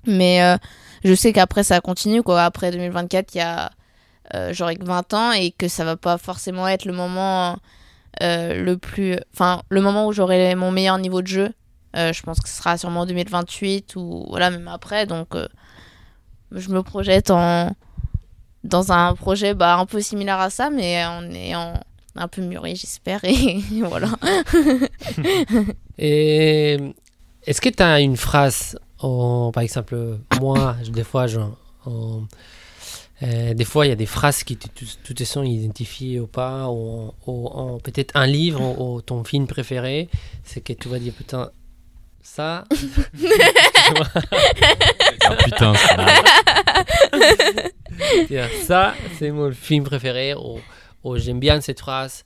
[0.05, 0.57] Mais euh,
[1.03, 2.23] je sais qu'après, ça continue.
[2.23, 2.43] Quoi.
[2.43, 3.71] Après 2024, il y a.
[4.33, 7.57] Euh, j'aurai que 20 ans et que ça va pas forcément être le moment
[8.21, 9.17] le plus.
[9.33, 11.49] Enfin, le moment où j'aurai mon meilleur niveau de jeu.
[11.95, 15.05] Euh, je pense que ce sera sûrement en 2028 ou voilà, même après.
[15.05, 15.47] Donc, euh,
[16.51, 17.75] je me projette en,
[18.63, 21.79] dans un projet bah, un peu similaire à ça, mais en ayant
[22.15, 23.23] un peu mûri, j'espère.
[23.25, 24.07] Et voilà.
[25.97, 31.25] Est-ce que tu as une phrase, en- par exemple, moi, je- des fois,
[31.85, 32.23] en-
[33.21, 34.67] euh, des fois, il y a des phrases qui, de
[35.03, 37.11] toute- façon, identifiées ou pas, ou,
[37.83, 40.09] peut-être un livre ou, ou ton film préféré,
[40.43, 41.51] c'est que tu vas dire, putain,
[42.21, 42.63] ça,
[45.25, 46.05] Ah, putain, ça-
[48.65, 50.59] ça, c'est mon film préféré, ou,
[51.03, 52.23] ou j'aime bien cette phrase.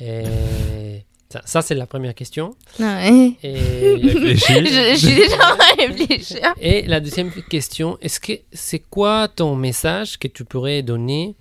[0.00, 2.56] Et ça, ça, c'est la première question.
[2.80, 3.36] Ouais.
[3.44, 3.56] Et.
[3.56, 6.54] Je, je suis déjà réfléchir.
[6.60, 11.36] et la deuxième question, est-ce que c'est quoi ton message que tu pourrais donner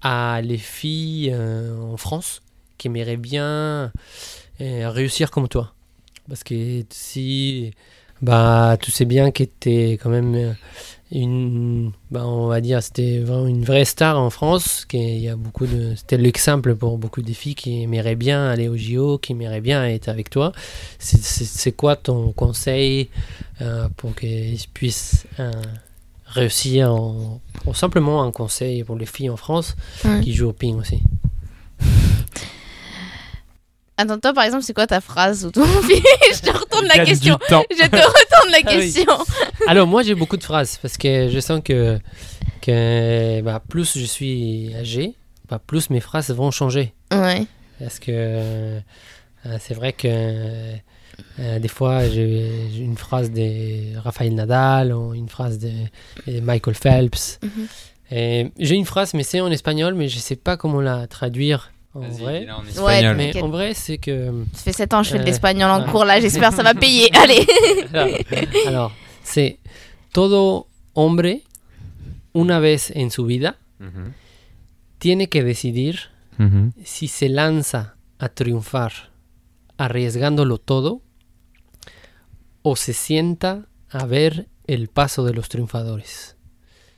[0.00, 2.40] à les filles euh, en France
[2.78, 3.90] qui aimeraient bien
[4.60, 5.74] euh, réussir comme toi?
[6.28, 7.72] Parce que si
[8.22, 10.52] bah, tu sais bien que tu es quand même euh,
[11.12, 14.84] une, bah, on va dire, c'était vraiment une vraie star en France.
[14.84, 18.68] qu'il y a beaucoup de, c'était l'exemple pour beaucoup de filles qui aimeraient bien aller
[18.68, 20.52] au JO, qui aimeraient bien être avec toi.
[20.98, 23.08] C'est- C'est c'est quoi ton conseil
[23.60, 25.50] euh, pour qu'ils puissent euh,
[26.26, 30.20] réussir en, ou simplement un conseil pour les filles en France Ouais.
[30.20, 31.02] qui jouent au ping aussi?
[33.96, 37.38] Attends, toi, par exemple, c'est quoi ta phrase ou ton Je te retourne la question.
[37.50, 38.92] Je te retourne la Ah oui.
[38.92, 39.12] question.
[39.66, 41.98] Alors moi j'ai beaucoup de phrases parce que je sens que,
[42.62, 45.14] que bah, plus je suis âgé,
[45.48, 46.94] bah, plus mes phrases vont changer.
[47.12, 47.44] Ouais.
[47.78, 48.80] Parce que euh,
[49.58, 50.08] c'est vrai que
[51.38, 55.70] euh, des fois j'ai une phrase de Rafael Nadal ou une phrase de,
[56.26, 57.38] de Michael Phelps.
[58.12, 61.72] Et J'ai une phrase mais c'est en espagnol mais je sais pas comment la traduire
[61.94, 62.46] en vrai.
[62.50, 63.14] en Ouais.
[63.14, 64.32] Mais en vrai c'est que...
[64.54, 66.20] Ça fait 7 ans que je fais de Euh, l'espagnol en cours là.
[66.20, 67.10] J'espère que ça va payer.
[67.22, 67.46] Allez.
[67.92, 68.08] Alors,
[68.66, 68.92] alors,
[69.24, 69.58] c'est
[70.12, 71.42] todo hombre
[72.32, 74.12] una vez en su vida Mhm.
[74.98, 76.72] tiene que decidir Mhm.
[76.84, 78.92] si se lanza a triunfar
[79.78, 81.00] arriesgándolo todo
[82.62, 86.36] o se sienta a ver el paso de los triunfadores.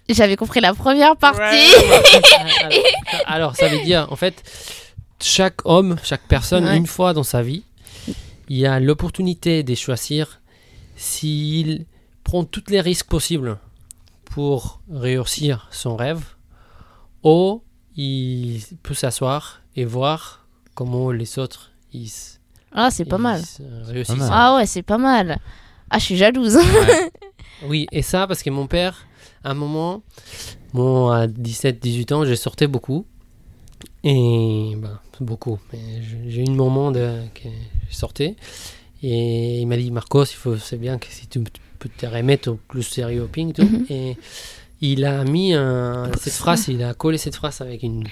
[0.09, 1.71] J'avais compris la première partie.
[1.73, 2.73] alors,
[3.27, 4.43] alors, ça veut dire, en fait,
[5.21, 6.77] chaque homme, chaque personne, Ouais.
[6.77, 7.63] une fois dans sa vie,
[8.49, 10.41] il a l'opportunité de choisir
[10.97, 11.87] s'il
[12.25, 13.59] prend tous les risques possibles
[14.25, 16.25] pour réussir son rêve
[17.23, 17.63] ou
[17.97, 22.11] il peut s'asseoir et voir comment les autres ils,
[22.73, 23.43] Ah, c'est pas mal.
[23.85, 24.29] réussissent.
[24.31, 25.39] Ah ouais, c'est pas mal.
[25.91, 26.59] Ah, je suis jalouse.
[27.65, 29.07] Oui, et ça parce que mon père,
[29.45, 30.03] à un moment,
[30.73, 33.07] bon, à 17-18 ans, j'ai sortais beaucoup.
[34.03, 35.61] Et ben, beaucoup.
[36.27, 37.49] J'ai eu un moment de, que
[37.89, 38.35] je sortais.
[39.03, 42.07] Et il m'a dit, Marcos, il faut, c'est bien que si tu, tu peux te
[42.07, 43.53] remettre au plus sérieux au ping.
[43.53, 43.63] Tout.
[43.63, 43.87] Mhm.
[43.91, 44.17] Et
[44.81, 48.07] il a mis un- cette phrase, il a collé cette phrase avec une,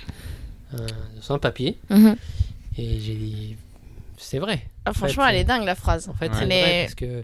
[0.73, 0.87] un,
[1.39, 1.77] papier.
[1.91, 2.17] Mhm.
[2.79, 3.57] Et j'ai dit,
[4.17, 4.63] c'est vrai.
[4.85, 6.09] Ah, franchement, fait, elle est dingue la phrase.
[6.09, 6.37] En fait, Ouais.
[6.39, 7.23] c'est est- parce que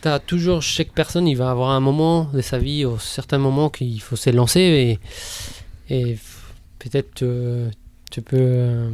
[0.00, 3.68] t'as toujours chaque personne, il va avoir un moment de sa vie, au certain moment
[3.70, 4.98] qu'il faut se lancer
[5.90, 6.16] et,
[6.78, 7.68] peut-être euh,
[8.10, 8.90] tu peux euh,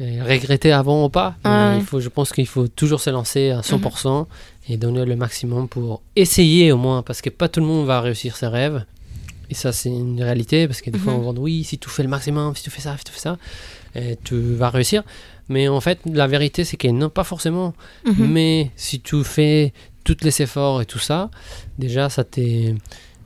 [0.00, 1.36] euh, regretter avant ou pas.
[1.44, 1.78] Ouais.
[1.78, 4.26] il faut, je pense qu'il faut toujours se lancer à 100%
[4.68, 8.00] et donner le maximum pour essayer au moins parce que pas tout le monde va
[8.00, 8.84] réussir ses rêves.
[9.48, 11.24] Et ça, c'est une réalité parce que des fois, Mhm.
[11.26, 13.20] on dit oui, si tu fais le maximum, si tu fais ça, si tu fais
[13.20, 13.38] ça,
[13.94, 15.04] euh, tu vas réussir.
[15.48, 17.72] Mais en fait, la vérité, c'est que non, pas forcément.
[18.04, 18.26] Mhm.
[18.26, 21.30] Mais si tu fais tous les efforts et tout ça,
[21.78, 22.74] déjà, ça te,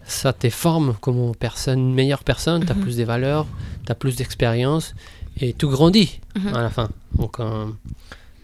[0.05, 2.65] ça te forme comme personne, une meilleure personne.
[2.67, 2.83] Tu as Mhm.
[2.83, 3.47] plus de valeurs,
[3.87, 4.95] tu as plus d'expérience
[5.41, 6.55] et tu grandis Mhm.
[6.55, 6.91] à la fin.
[7.15, 7.65] Donc, euh,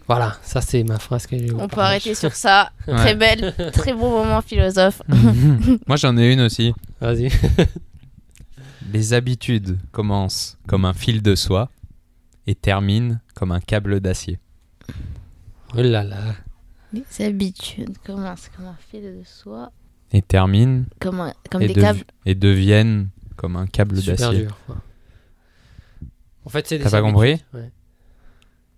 [0.07, 2.71] voilà, ça, c'est ma phrase que je vous On peut arrêter sur ça.
[2.87, 2.95] Ouais.
[2.95, 5.01] Très belle, très beau moment philosophe.
[5.87, 6.73] Moi, j'en ai une aussi.
[7.01, 7.29] Vas-y.
[8.93, 11.69] Les habitudes commencent comme un fil de soie
[12.45, 14.39] et terminent comme un câble d'acier.
[15.75, 16.35] Oh là là.
[16.93, 19.73] Les habitudes commencent comme un fil de soie,
[20.13, 22.03] Et terminent comme, un- comme et, des câbles.
[22.25, 24.45] et deviennent comme un câble Super d'acier.
[24.45, 24.57] dur.
[24.65, 24.77] quoi.
[26.45, 27.43] En fait, c'est des T'as pas compris?
[27.53, 27.69] Ouais.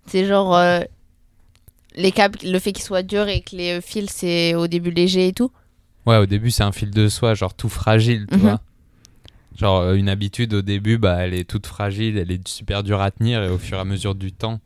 [0.06, 0.80] C'est genre euh,
[1.96, 5.28] les câbles, le fait qu'ils soient durs et que les fils c'est au début léger
[5.28, 5.50] et tout.
[6.06, 8.42] Ouais, au début, c'est un fil de soie, genre tout fragile, tu Mhm.
[8.42, 8.60] vois.
[9.56, 13.00] Genre, euh, une habitude, au début, bah, elle est toute fragile, elle est super dure
[13.02, 14.60] à tenir, et au fur et à mesure du temps,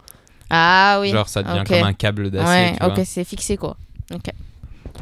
[0.51, 1.11] Ah oui.
[1.11, 3.77] genre, ça devient comme un câble d'acier, Ouais, tu ok, c'est fixé quoi.
[4.15, 4.27] Ok.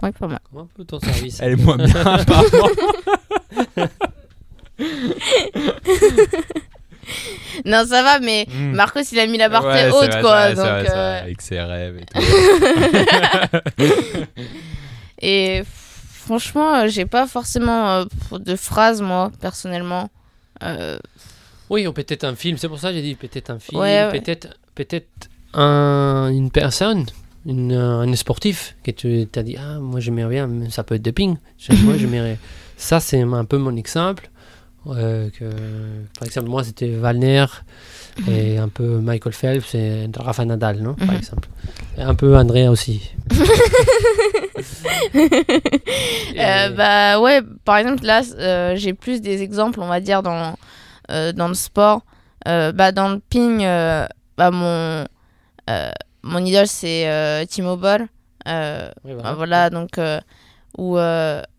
[0.03, 0.39] Ouais, pas mal.
[0.51, 2.69] Comment un peu ton service Elle est moins bien, apparemment.
[7.65, 8.73] Non, ça va, mais Mm.
[8.75, 10.53] Marcos il a mis la barre Ouais, très haute vrai, quoi.
[10.53, 12.21] vrai, donc, vrai, c'est vrai, euh, avec ses rêves et tout.
[15.21, 15.63] Et
[16.13, 18.05] franchement, euh, j'ai pas forcément euh,
[18.39, 20.11] de phrases moi personnellement.
[20.63, 20.99] Euh,
[21.71, 22.57] Oui, ou peut-être un film.
[22.59, 24.21] C'est pour ça que j'ai dit peut-être un film, Ouais, ouais.
[24.21, 27.07] peut-être peut-être un, une personne,
[27.47, 31.03] une, un sportif que tu t'as dit ah moi j'aimerais bien, mais ça peut être
[31.03, 31.37] doping.
[31.59, 32.39] Je- moi j'aimerais.
[32.79, 34.29] Ça c'est un peu mon exemple.
[34.89, 35.45] Euh, que,
[36.19, 37.47] par exemple moi c'était Valner
[38.29, 41.17] et un peu Michael Phelps et Rafa Nadal, non par Mhm.
[41.17, 41.49] exemple.
[41.99, 43.11] Et un peu Andrea aussi.
[46.39, 50.57] Euh, bah ouais, par exemple là, euh, j'ai plus des exemples, on va dire dans
[51.11, 52.03] euh, dans le sport.
[52.45, 53.61] Bah dans le ping,
[54.37, 55.05] bah mon
[56.23, 58.07] mon idole c'est Timo Boll.
[58.47, 60.01] Oui, bah, voilà donc
[60.79, 60.97] où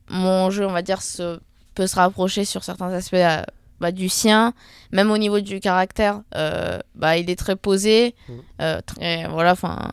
[0.10, 1.40] mon jeu, on va dire, se,
[1.74, 3.42] peut se rapprocher sur certains aspects euh,
[3.80, 4.54] bah, du sien,
[4.92, 6.22] même au niveau du caractère.
[6.36, 8.42] euh, bah il est très posé, Mhm.
[8.62, 9.90] euh, très voilà, enfin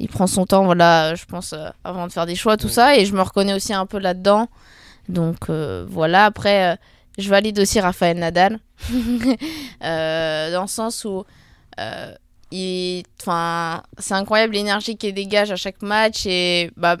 [0.00, 2.72] il prend son temps, voilà, je pense, euh, avant de faire des choix, tout Ouais.
[2.72, 4.48] ça, et je me reconnais aussi un peu là-dedans.
[5.08, 6.78] Donc voilà, après,
[7.18, 8.58] je valide aussi Raphaël Nadal,
[9.80, 11.24] dans le sens où
[12.50, 13.02] il,
[13.98, 16.96] c'est incroyable l'énergie qu'il dégage à chaque match, et bah,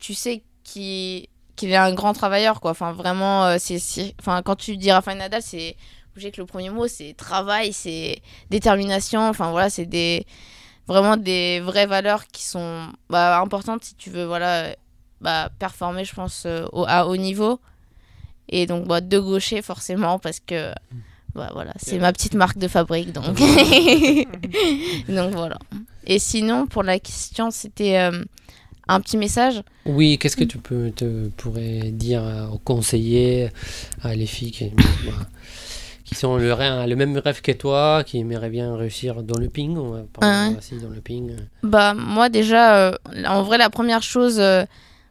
[0.00, 1.26] tu sais qu'il
[1.56, 2.72] qu'il est un grand travailleur, quoi.
[2.72, 5.76] Enfin, vraiment, euh, c'est, enfin, quand tu dis Raphaël Nadal, c'est
[6.12, 10.26] obligé que le premier mot, c'est travail, c'est détermination, enfin voilà, c'est des
[10.86, 14.74] vraiment des vraies valeurs qui sont bah, importantes si tu veux voilà
[15.20, 17.60] bah, performer je pense euh, au, à haut niveau.
[18.48, 20.72] Et donc bah, de gaucher forcément parce que
[21.34, 23.24] bah, voilà c'est ma petite marque de fabrique donc.
[25.08, 25.58] Donc voilà.
[26.06, 28.22] Et sinon pour la question c'était euh,
[28.88, 32.22] un petit message Oui, qu'est-ce que tu peux te pourrais dire
[32.52, 33.50] aux conseillers,
[34.02, 34.64] à les filles qui,
[35.06, 35.12] bah,
[36.04, 39.48] qui sont le, rêve- le même rêve que toi, qui aimeraient bien réussir dans le
[39.48, 40.58] ping, on va parler Ouais.
[40.58, 41.32] aussi dans le ping?
[41.62, 42.92] Bah moi déjà, euh,
[43.26, 44.64] en vrai la première chose euh,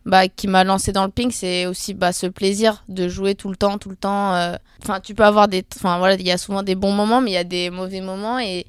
[0.05, 3.49] bah, qui m'a lancé dans le ping, c'est aussi bah, ce plaisir de jouer tout
[3.49, 4.35] le temps, tout le temps.
[4.35, 4.55] euh.
[4.83, 7.31] Enfin tu peux avoir des, enfin voilà, il y a souvent des bons moments, mais
[7.31, 8.65] il y a des mauvais moments et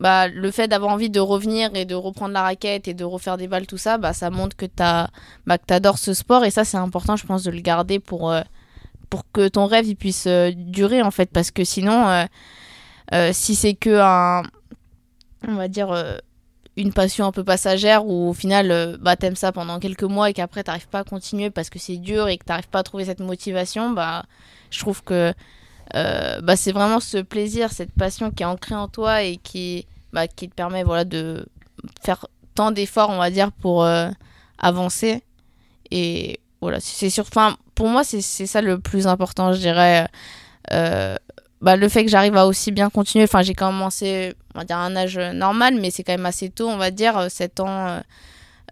[0.00, 3.36] bah le fait d'avoir envie de revenir et de reprendre la raquette et de refaire
[3.36, 5.08] des balles tout ça, bah ça montre que t'as,
[5.46, 8.30] bah que t'adores ce sport et ça c'est important je pense de le garder pour
[8.32, 8.42] euh,
[9.32, 11.30] que ton rêve puisse euh, durer en fait.
[11.30, 12.26] Parce que sinon
[13.12, 14.42] euh, si c'est que un
[15.46, 15.94] on va dire
[16.76, 20.32] une passion un peu passagère où au final bah t'aimes ça pendant quelques mois et
[20.32, 23.04] qu'après t'arrives pas à continuer parce que c'est dur et que t'arrives pas à trouver
[23.04, 24.24] cette motivation bah
[24.70, 25.34] je trouve que
[25.94, 29.86] euh, bah c'est vraiment ce plaisir cette passion qui est ancrée en toi et qui
[30.12, 31.46] bah, qui te permet voilà de
[32.02, 34.08] faire tant d'efforts on va dire pour euh,
[34.58, 35.22] avancer.
[35.90, 40.08] Et voilà c'est sûr enfin pour moi c'est ça le plus important je dirais.
[40.72, 41.16] Euh,
[41.60, 44.76] bah, le fait que j'arrive à aussi bien continuer enfin j'ai commencé on va dire
[44.76, 47.60] à un âge normal mais c'est quand même assez tôt on va dire euh, 7
[47.60, 48.00] ans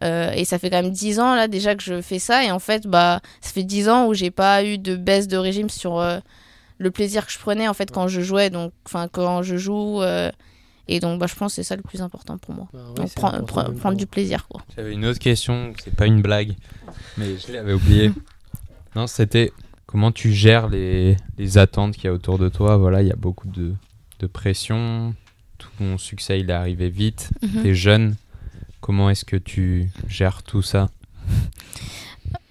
[0.00, 2.44] et ça fait quand même 10 ans là déjà que je fais ça.
[2.44, 5.36] Et en fait bah ça fait 10 ans où j'ai pas eu de baisse de
[5.36, 6.00] régime sur
[6.82, 10.02] le plaisir que je prenais en fait quand je jouais donc enfin quand je joue
[10.02, 10.30] euh,
[10.88, 12.94] et donc bah je pense que c'est ça le plus important pour moi Bah ouais,
[12.94, 13.20] donc c'est
[13.76, 16.54] prendre du plaisir quoi J'avais une autre question, c'est pas une blague,
[17.16, 18.10] mais je l'avais oublié.
[18.96, 19.52] non, c'était
[19.86, 22.76] comment tu gères les, les attentes qu'il y a autour de toi?
[22.76, 23.74] Voilà, il y a beaucoup de,
[24.18, 25.14] de pression,
[25.78, 27.62] ton succès il est arrivé vite, Mhm.
[27.62, 28.16] t'es jeune.
[28.80, 30.90] Comment est-ce que tu gères tout ça?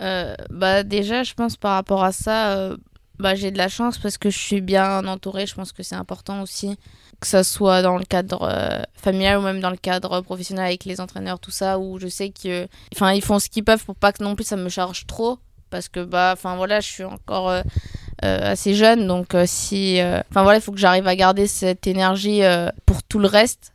[0.02, 2.78] Euh, bah déjà, je pense par rapport à ça, euh,
[3.22, 5.46] bah, j'ai de la chance parce que je suis bien entourée.
[5.46, 6.78] Je pense que c'est important aussi,
[7.20, 10.86] que ça soit dans le cadre euh, familial ou même dans le cadre professionnel avec
[10.86, 14.12] les entraîneurs, tout ça, où je sais que, enfin, font ce qu'ils peuvent pour pas
[14.12, 17.62] que non plus ça me charge trop, parce que bah, voilà, je suis encore euh,
[18.26, 22.42] euh, assez jeune, donc si, enfin voilà, il faut que j'arrive à garder cette énergie
[22.86, 23.74] pour tout le reste.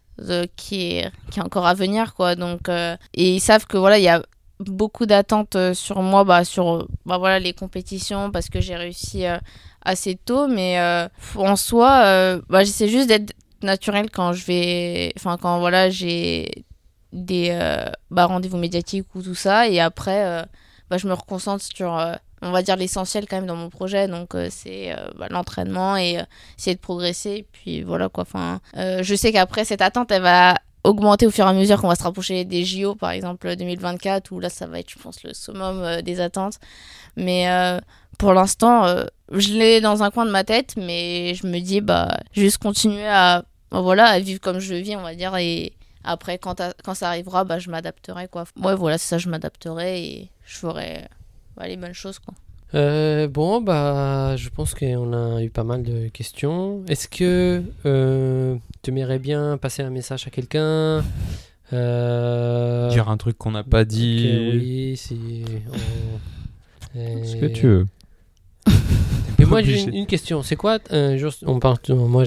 [0.56, 4.04] qui est qui est encore à venir quoi donc et ils savent que voilà il
[4.04, 4.22] y a
[4.60, 9.26] beaucoup d'attentes euh, sur moi, bah, sur bah, voilà, les compétitions, parce que j'ai réussi
[9.26, 9.38] euh,
[9.82, 10.46] assez tôt.
[10.48, 15.12] Mais euh, en soi, bah, j'essaie juste d'être naturel quand je vais.
[15.16, 16.50] Enfin, quand voilà, j'ai
[17.12, 17.56] des
[18.10, 19.68] bah, rendez-vous médiatiques ou tout ça.
[19.68, 20.46] Et après,
[20.90, 21.90] bah, je me reconcentre sur.
[22.42, 26.20] on va dire l'essentiel quand même dans mon projet, donc c'est bah, l'entraînement et
[26.58, 27.30] essayer de progresser.
[27.30, 28.22] Et puis voilà quoi.
[28.22, 31.88] Enfin, je sais qu'après cette attente, elle va augmenter au fur et à mesure qu'on
[31.88, 35.22] va se rapprocher des JO, par exemple 2024, où là ça va être, je pense,
[35.22, 36.58] le summum euh, des attentes.
[37.16, 37.80] Mais euh,
[38.18, 41.80] pour l'instant, euh, je l'ai dans un coin de ma tête, mais je me dis,
[41.80, 45.72] bah, juste continuer à, voilà, à vivre comme je vis, on va dire, et
[46.04, 48.44] après, quand, quand ça arrivera, bah, je m'adapterai, quoi.
[48.62, 51.08] Ouais, voilà, c'est ça, je m'adapterai et je ferai
[51.56, 52.34] bah, les bonnes choses, quoi.
[52.74, 56.82] Euh, bon, bah, je pense qu'on a eu pas mal de questions.
[56.88, 61.04] Est-ce que euh, tu aimerais bien passer un message à quelqu'un?
[61.72, 64.28] Euh, Dire un truc qu'on n'a pas dit.
[64.58, 65.44] oui, si.
[65.72, 67.86] on- Ce que tu veux.
[69.38, 70.42] Et moi, j'ai une, une question.
[70.42, 72.24] C'est quoi euh, juste, on parle, Moi,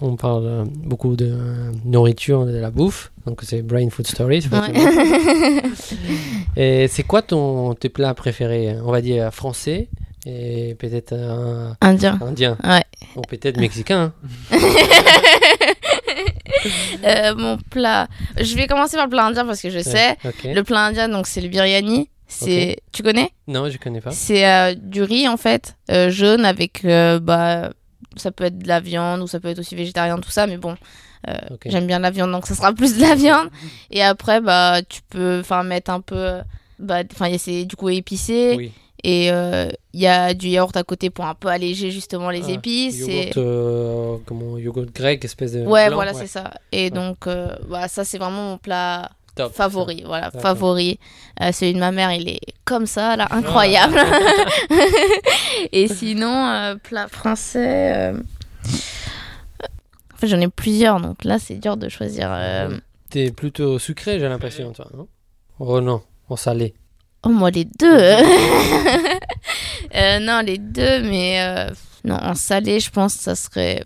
[0.00, 3.12] on parle euh, beaucoup de euh, nourriture, de la bouffe.
[3.26, 4.46] Donc, c'est Brain Food Stories.
[4.50, 5.62] Ouais.
[6.56, 9.88] Et c'est quoi ton, tes plats préférés On va dire français
[10.28, 12.18] et peut-être un Indien.
[12.20, 12.56] indien.
[12.64, 12.82] Ouais.
[13.14, 14.12] Ou peut-être mexicain.
[14.50, 14.58] hein.
[17.04, 18.08] Euh, mon plat.
[18.40, 20.16] Je vais commencer par le plat indien parce que je sais.
[20.44, 22.08] Le plat indien, donc, c'est le biryani.
[22.28, 22.78] C'est...
[22.92, 23.30] Tu connais?
[23.46, 24.10] Non, je connais pas.
[24.10, 27.70] C'est euh, du riz en fait, euh, jaune avec euh, bah
[28.16, 30.56] ça peut être de la viande ou ça peut être aussi végétarien tout ça mais
[30.56, 30.74] bon
[31.66, 33.48] j'aime bien la viande donc ça sera plus de la viande.
[33.90, 36.38] Et après bah tu peux enfin mettre un peu
[36.78, 38.54] bah enfin c'est du coup épicé.
[38.56, 38.72] Oui.
[39.04, 42.52] et il y a du yaourt à côté pour un peu alléger justement les Ah,
[42.52, 45.60] épices et Yogourt, euh, comment, yogourt grec, espèce de.
[45.60, 46.52] ouais blanc, voilà c'est ça.
[46.72, 47.26] Et donc
[47.68, 49.52] bah, ça c'est vraiment mon plat Top.
[49.54, 50.98] favori voilà favori.
[51.42, 54.00] Euh, celui de ma mère il est comme ça là incroyable.
[55.72, 58.18] Et sinon euh, plat français euh,
[60.14, 62.78] en fait j'en ai plusieurs donc là c'est dur de choisir euh,
[63.10, 65.06] T'es plutôt sucré, j'ai l'impression, toi, non?
[65.60, 66.74] Oh non, en salé.
[67.24, 68.00] oh moi les deux.
[69.94, 71.38] Euh, non les deux mais
[72.04, 73.84] non en salé je pense que ça serait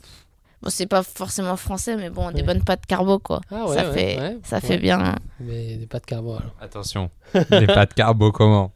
[0.63, 2.47] bon c'est pas forcément français mais bon des Ouais.
[2.47, 4.63] bonnes pâtes carbo quoi Ah ouais, ça ouais, fait ouais, ça ouais.
[4.63, 6.55] fait bien Mais des pâtes carbo, alors.
[6.61, 7.11] Attention.
[7.51, 8.73] les pâtes carbo, comment?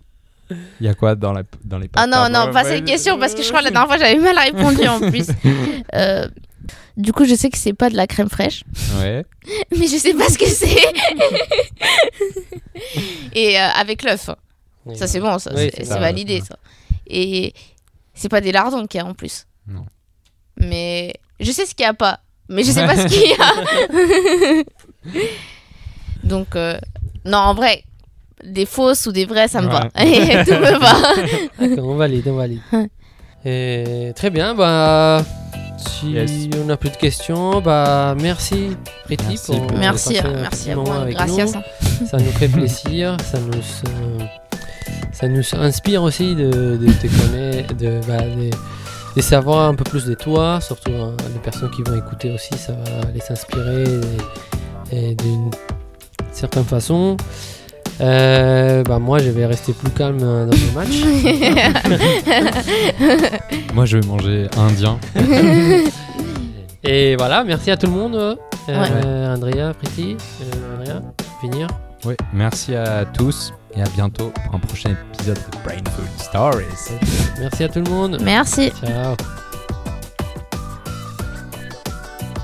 [0.51, 2.47] Il y a quoi dans, la, dans les pâtes Ah non, carbo?
[2.49, 4.87] non, pas cette question parce que je crois que la dernière fois j'avais mal répondu
[4.89, 5.28] en plus.
[5.95, 6.28] Euh,
[6.97, 8.64] du coup, je sais que c'est pas de la crème fraîche,
[8.99, 9.24] Ouais.
[9.78, 10.74] mais je sais pas ce que c'est.
[13.35, 14.30] Et euh, avec l'œuf.
[14.87, 16.41] Oui, ça c'est bon, ça, Oui, c'est validé ouais.
[16.41, 16.59] ça.
[17.07, 17.53] Et
[18.14, 19.47] c'est pas des lardons qu'il y a en plus.
[19.66, 19.85] Non.
[20.57, 23.35] Mais je sais ce qu'il y a pas, mais je sais pas ce qu'il y
[23.35, 24.62] a.
[26.24, 26.78] Donc, euh,
[27.24, 27.85] non, en vrai,
[28.45, 29.89] des fausses ou des vraies, ça me va.
[30.01, 30.95] Et tout me va.
[31.68, 32.61] D'accord, on valide, on valide.
[33.45, 35.22] Et, très bien, bah.
[36.01, 36.30] Si Yes.
[36.62, 38.70] on n'a plus de questions, bah merci
[39.05, 39.72] Priti Merci pour.
[39.78, 41.01] Merci, passer un merci petit à moment vous.
[41.01, 41.45] avec Gracias.
[41.47, 41.57] nous.
[41.59, 42.07] hein.
[42.11, 44.24] Ça nous fait plaisir, ça nous, euh,
[45.12, 48.51] ça nous inspire aussi de, de te connaître, de, bah, de,
[49.17, 52.57] de savoir un peu plus de toi, surtout hein, les personnes qui vont écouter aussi,
[52.59, 53.85] ça va les inspirer
[54.93, 55.51] et, et d'une
[56.33, 57.17] certaine façon.
[58.01, 61.05] Euh, bah moi je vais rester plus calme euh, dans le match.
[63.75, 64.99] Moi, je vais manger indien.
[66.83, 68.17] Et voilà, merci à tout le monde.
[68.17, 68.35] euh,
[68.67, 68.75] Ouais.
[69.29, 71.03] Andrea, Priti, euh, Andrea,
[71.41, 71.69] finir.
[72.05, 72.15] Oui.
[72.33, 76.99] Merci à tous et à bientôt pour un prochain épisode de Brain Food Stories.
[77.39, 78.18] Merci à tout le monde.
[78.22, 78.70] Merci.
[78.81, 79.16] Ciao.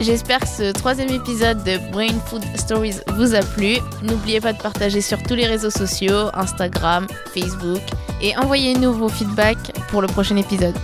[0.00, 3.76] J'espère que ce troisième épisode de Brain Food Stories vous a plu.
[4.02, 7.82] N'oubliez pas de partager sur tous les réseaux sociaux, Instagram, Facebook,
[8.22, 10.76] et envoyez-nous vos feedbacks pour le prochain épisode.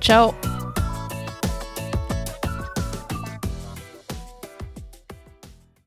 [0.00, 0.34] Ciao